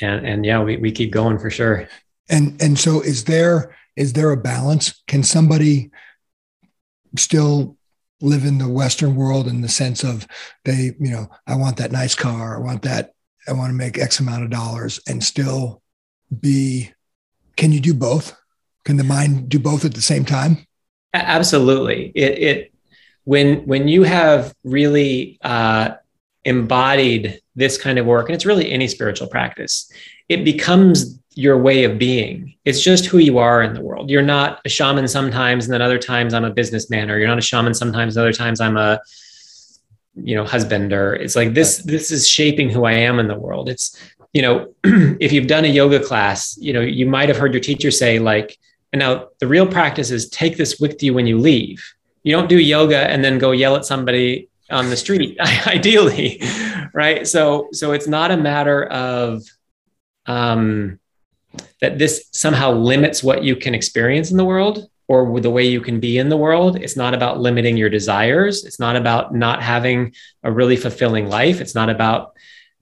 [0.02, 1.88] and and yeah, we, we keep going for sure.
[2.30, 5.02] And and so is there is there a balance?
[5.08, 5.92] Can somebody
[7.18, 7.78] still
[8.22, 10.28] live in the Western world in the sense of
[10.66, 13.14] they, you know, I want that nice car, I want that,
[13.48, 15.82] I want to make X amount of dollars, and still
[16.40, 16.92] be?
[17.56, 18.36] Can you do both?
[18.88, 20.66] Can the mind do both at the same time?
[21.14, 22.10] Absolutely.
[22.16, 22.74] It, it
[23.26, 25.96] when when you have really uh,
[26.46, 29.92] embodied this kind of work, and it's really any spiritual practice,
[30.30, 32.56] it becomes your way of being.
[32.64, 34.10] It's just who you are in the world.
[34.10, 37.38] You're not a shaman sometimes, and then other times I'm a businessman, or you're not
[37.38, 39.02] a shaman sometimes, and other times I'm a
[40.16, 43.38] you know husband or it's like this this is shaping who i am in the
[43.38, 43.96] world it's
[44.34, 44.74] you know
[45.20, 48.18] if you've done a yoga class you know you might have heard your teacher say
[48.18, 48.58] like
[48.94, 51.84] and now the real practice is take this with you when you leave.
[52.24, 56.42] You don't do yoga and then go yell at somebody on the street, ideally,
[56.94, 57.28] right?
[57.28, 59.44] So, so it's not a matter of
[60.26, 61.00] um,
[61.82, 65.80] that this somehow limits what you can experience in the world or the way you
[65.80, 66.78] can be in the world.
[66.78, 68.66] It's not about limiting your desires.
[68.66, 70.14] It's not about not having
[70.44, 71.62] a really fulfilling life.
[71.62, 72.34] It's not about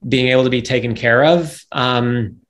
[0.06, 1.64] being able to be taken care of.
[1.70, 2.40] Um,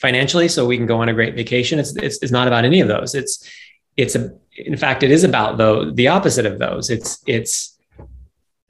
[0.00, 1.78] financially so we can go on a great vacation.
[1.78, 3.14] It's, it's, it's not about any of those.
[3.14, 3.48] It's
[3.96, 6.90] it's a in fact it is about though the opposite of those.
[6.90, 7.78] It's it's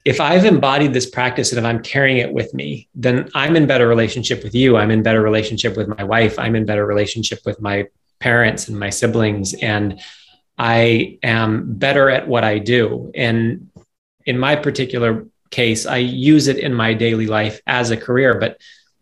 [0.05, 3.67] if i've embodied this practice and if i'm carrying it with me then i'm in
[3.67, 4.77] better relationship with you.
[4.77, 6.39] I'm in better relationship with my wife.
[6.39, 7.87] I'm in better relationship with my
[8.19, 9.53] parents and my siblings.
[9.53, 9.99] And
[10.57, 13.11] I am better at what I do.
[13.15, 13.69] And
[14.25, 18.39] in my particular case, I use it in my daily life as a career.
[18.39, 18.59] But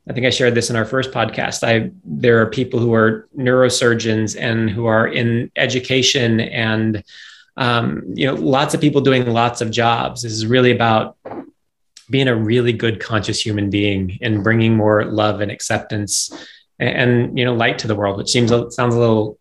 [0.08, 1.64] I think I shared this in our first podcast.
[1.64, 7.04] I there are people who are neurosurgeons and who are in education and
[7.58, 10.22] um, you know lots of people doing lots of jobs.
[10.22, 11.18] This is really about
[12.10, 16.30] being a really good conscious human being and bringing more love and acceptance
[16.78, 19.40] and, and you know light to the world, which seems sounds a little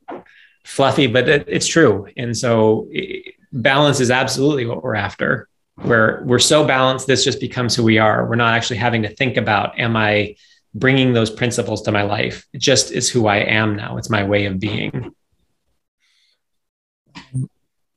[0.65, 2.09] fluffy, but it, it's true.
[2.17, 5.49] And so it, balance is absolutely what we're after.
[5.77, 8.27] Where we're so balanced, this just becomes who we are.
[8.29, 10.37] We're not actually having to think about, am I
[10.75, 12.47] bringing those principles to my life?
[12.53, 13.97] It just is who I am now.
[13.97, 15.15] It's my way of being.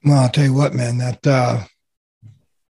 [0.03, 1.63] Well, I'll tell you what, man, that uh,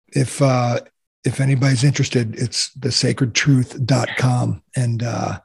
[0.10, 0.82] if, uh,
[1.24, 4.62] if anybody's interested, it's the sacredtruth.com.
[4.76, 5.40] And uh,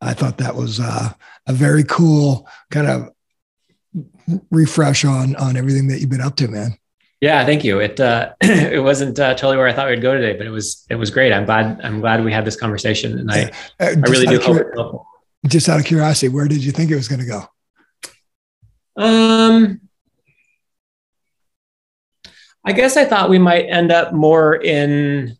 [0.00, 1.10] I thought that was uh,
[1.46, 3.10] a very cool kind of
[4.50, 6.76] refresh on on everything that you've been up to, man.
[7.20, 7.80] Yeah, thank you.
[7.80, 10.86] It uh, it wasn't uh, totally where I thought we'd go today, but it was
[10.88, 11.32] it was great.
[11.32, 13.50] I'm glad I'm glad we had this conversation, and I uh,
[13.80, 15.04] I really do hope.
[15.46, 17.44] Just out of curiosity, where did you think it was going to go?
[19.00, 19.80] Um,
[22.64, 25.36] I guess I thought we might end up more in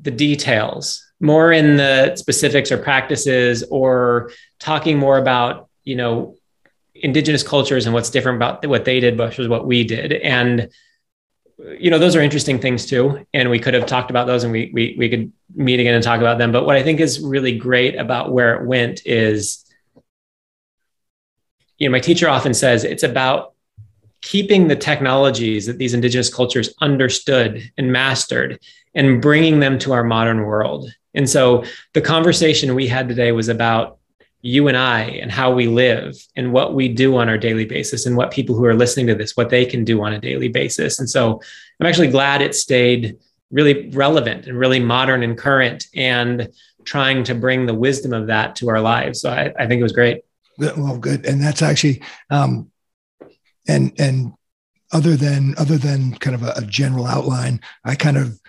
[0.00, 6.36] the details, more in the specifics or practices, or talking more about you know
[7.02, 10.12] indigenous cultures and what's different about what they did versus what we did.
[10.12, 10.70] And
[11.78, 13.26] you know those are interesting things too.
[13.34, 16.02] And we could have talked about those and we, we we could meet again and
[16.02, 16.52] talk about them.
[16.52, 19.64] But what i think is really great about where it went is
[21.78, 23.54] you know my teacher often says it's about
[24.22, 28.58] keeping the technologies that these indigenous cultures understood and mastered
[28.94, 30.88] and bringing them to our modern world.
[31.14, 33.98] And so the conversation we had today was about
[34.42, 38.06] you and I and how we live and what we do on our daily basis
[38.06, 40.48] and what people who are listening to this, what they can do on a daily
[40.48, 40.98] basis.
[40.98, 41.40] And so
[41.80, 43.18] I'm actually glad it stayed
[43.52, 46.48] really relevant and really modern and current and
[46.84, 49.20] trying to bring the wisdom of that to our lives.
[49.20, 50.22] So I, I think it was great.
[50.58, 51.24] Well, good.
[51.24, 52.70] And that's actually, um,
[53.68, 54.32] and, and
[54.90, 58.40] other than, other than kind of a, a general outline, I kind of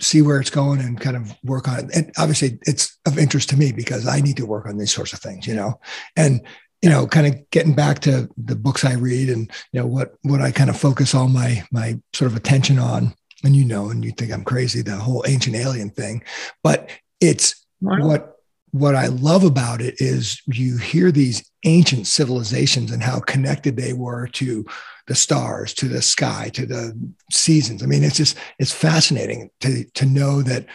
[0.00, 1.90] see where it's going and kind of work on it.
[1.94, 5.12] And obviously, it's of interest to me because I need to work on these sorts
[5.12, 5.80] of things, you know.
[6.16, 6.42] And
[6.82, 10.14] you know, kind of getting back to the books I read and you know what
[10.22, 13.14] what I kind of focus all my my sort of attention on.
[13.44, 16.22] And you know, and you think I'm crazy, the whole ancient alien thing,
[16.62, 16.90] but
[17.20, 18.06] it's wow.
[18.06, 18.36] what
[18.72, 23.92] what I love about it is you hear these ancient civilizations and how connected they
[23.92, 24.64] were to
[25.08, 26.98] the stars, to the sky, to the
[27.30, 27.82] seasons.
[27.82, 30.66] I mean, it's just it's fascinating to to know that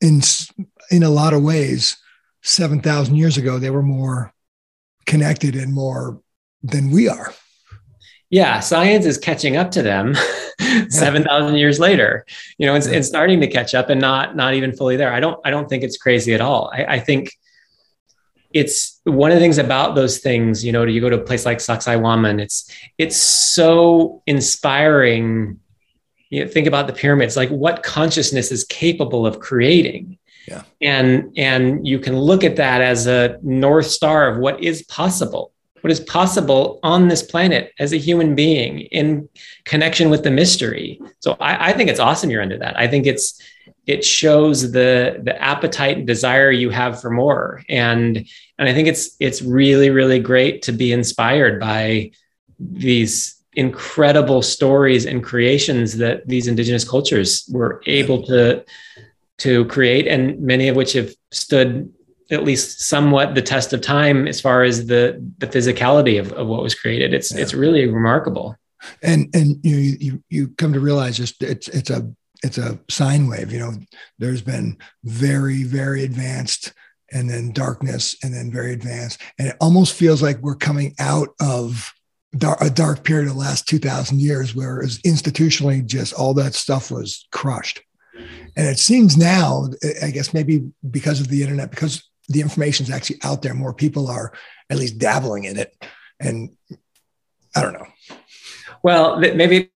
[0.00, 0.22] in
[0.90, 1.96] in a lot of ways,
[2.42, 4.32] seven thousand years ago, they were more
[5.06, 6.20] connected and more
[6.62, 7.34] than we are.
[8.30, 10.14] Yeah, science is catching up to them
[10.88, 12.24] seven thousand years later.
[12.56, 15.12] You know, it's, it's starting to catch up and not not even fully there.
[15.12, 16.70] I don't I don't think it's crazy at all.
[16.72, 17.30] I, I think
[18.54, 21.46] it's one of the things about those things, you know, you go to a place
[21.46, 25.58] like Sacsayhuaman, it's it's so inspiring.
[26.30, 30.18] You know, think about the pyramids, like what consciousness is capable of creating.
[30.48, 30.62] Yeah.
[30.80, 35.52] And and you can look at that as a north star of what is possible,
[35.82, 39.28] what is possible on this planet as a human being in
[39.64, 41.00] connection with the mystery.
[41.20, 42.78] So I, I think it's awesome you're into that.
[42.78, 43.40] I think it's
[43.86, 47.62] it shows the the appetite and desire you have for more.
[47.68, 48.28] And
[48.58, 52.12] and i think it's it's really really great to be inspired by
[52.58, 58.64] these incredible stories and creations that these indigenous cultures were able to
[59.38, 61.92] to create and many of which have stood
[62.30, 66.46] at least somewhat the test of time as far as the the physicality of, of
[66.46, 67.12] what was created.
[67.12, 67.42] It's yeah.
[67.42, 68.56] it's really remarkable.
[69.02, 72.10] And and you you you come to realize just it's it's a
[72.42, 73.52] it's a sine wave.
[73.52, 73.72] You know,
[74.18, 76.72] there's been very, very advanced
[77.12, 79.20] and then darkness and then very advanced.
[79.38, 81.92] And it almost feels like we're coming out of
[82.60, 86.54] a dark period of the last 2000 years where it was institutionally just all that
[86.54, 87.82] stuff was crushed.
[88.56, 89.68] And it seems now,
[90.02, 93.74] I guess maybe because of the internet, because the information is actually out there, more
[93.74, 94.32] people are
[94.70, 95.74] at least dabbling in it.
[96.20, 96.56] And
[97.54, 97.86] I don't know.
[98.82, 99.71] Well, maybe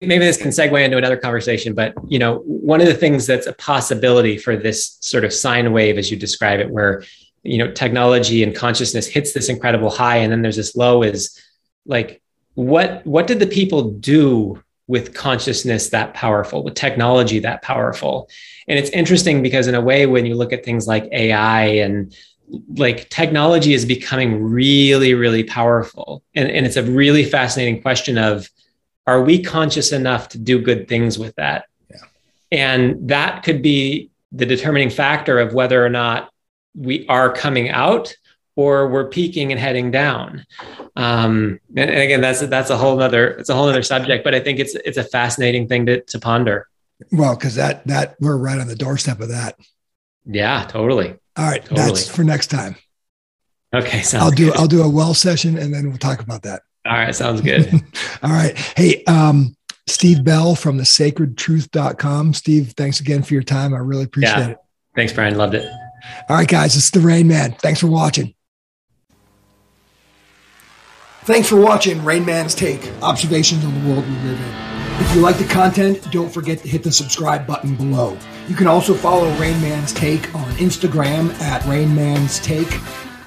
[0.00, 3.46] maybe this can segue into another conversation but you know one of the things that's
[3.46, 7.02] a possibility for this sort of sine wave as you describe it where
[7.42, 11.38] you know technology and consciousness hits this incredible high and then there's this low is
[11.86, 12.22] like
[12.54, 18.28] what what did the people do with consciousness that powerful with technology that powerful
[18.68, 22.14] and it's interesting because in a way when you look at things like ai and
[22.76, 26.22] like technology is becoming really, really powerful.
[26.34, 28.48] And, and it's a really fascinating question of
[29.06, 31.66] are we conscious enough to do good things with that?
[31.90, 31.96] Yeah.
[32.52, 36.30] And that could be the determining factor of whether or not
[36.74, 38.14] we are coming out
[38.56, 40.44] or we're peaking and heading down.
[40.96, 44.34] Um, and, and, again, that's that's a whole other it's a whole other subject, but
[44.34, 46.68] I think it's it's a fascinating thing to, to ponder.
[47.10, 49.56] Well, because that that we're right on the doorstep of that.
[50.26, 51.16] Yeah, totally.
[51.36, 51.86] All right, totally.
[51.86, 52.76] that's for next time.
[53.72, 54.56] Okay, So I'll do good.
[54.56, 56.62] I'll do a well session and then we'll talk about that.
[56.90, 57.72] All right, sounds good.
[58.22, 58.58] All right.
[58.76, 59.54] Hey, um,
[59.86, 62.34] Steve Bell from the sacredtruth.com.
[62.34, 63.72] Steve, thanks again for your time.
[63.72, 64.48] I really appreciate yeah.
[64.48, 64.58] it.
[64.96, 65.36] Thanks, Brian.
[65.36, 65.70] Loved it.
[66.28, 67.52] All right, guys, it's the Rain Man.
[67.52, 68.34] Thanks for watching.
[71.22, 75.04] Thanks for watching Rain Man's Take Observations on the World We Live in.
[75.04, 78.18] If you like the content, don't forget to hit the subscribe button below.
[78.48, 82.68] You can also follow Rain Man's Take on Instagram at Rain Man's Take.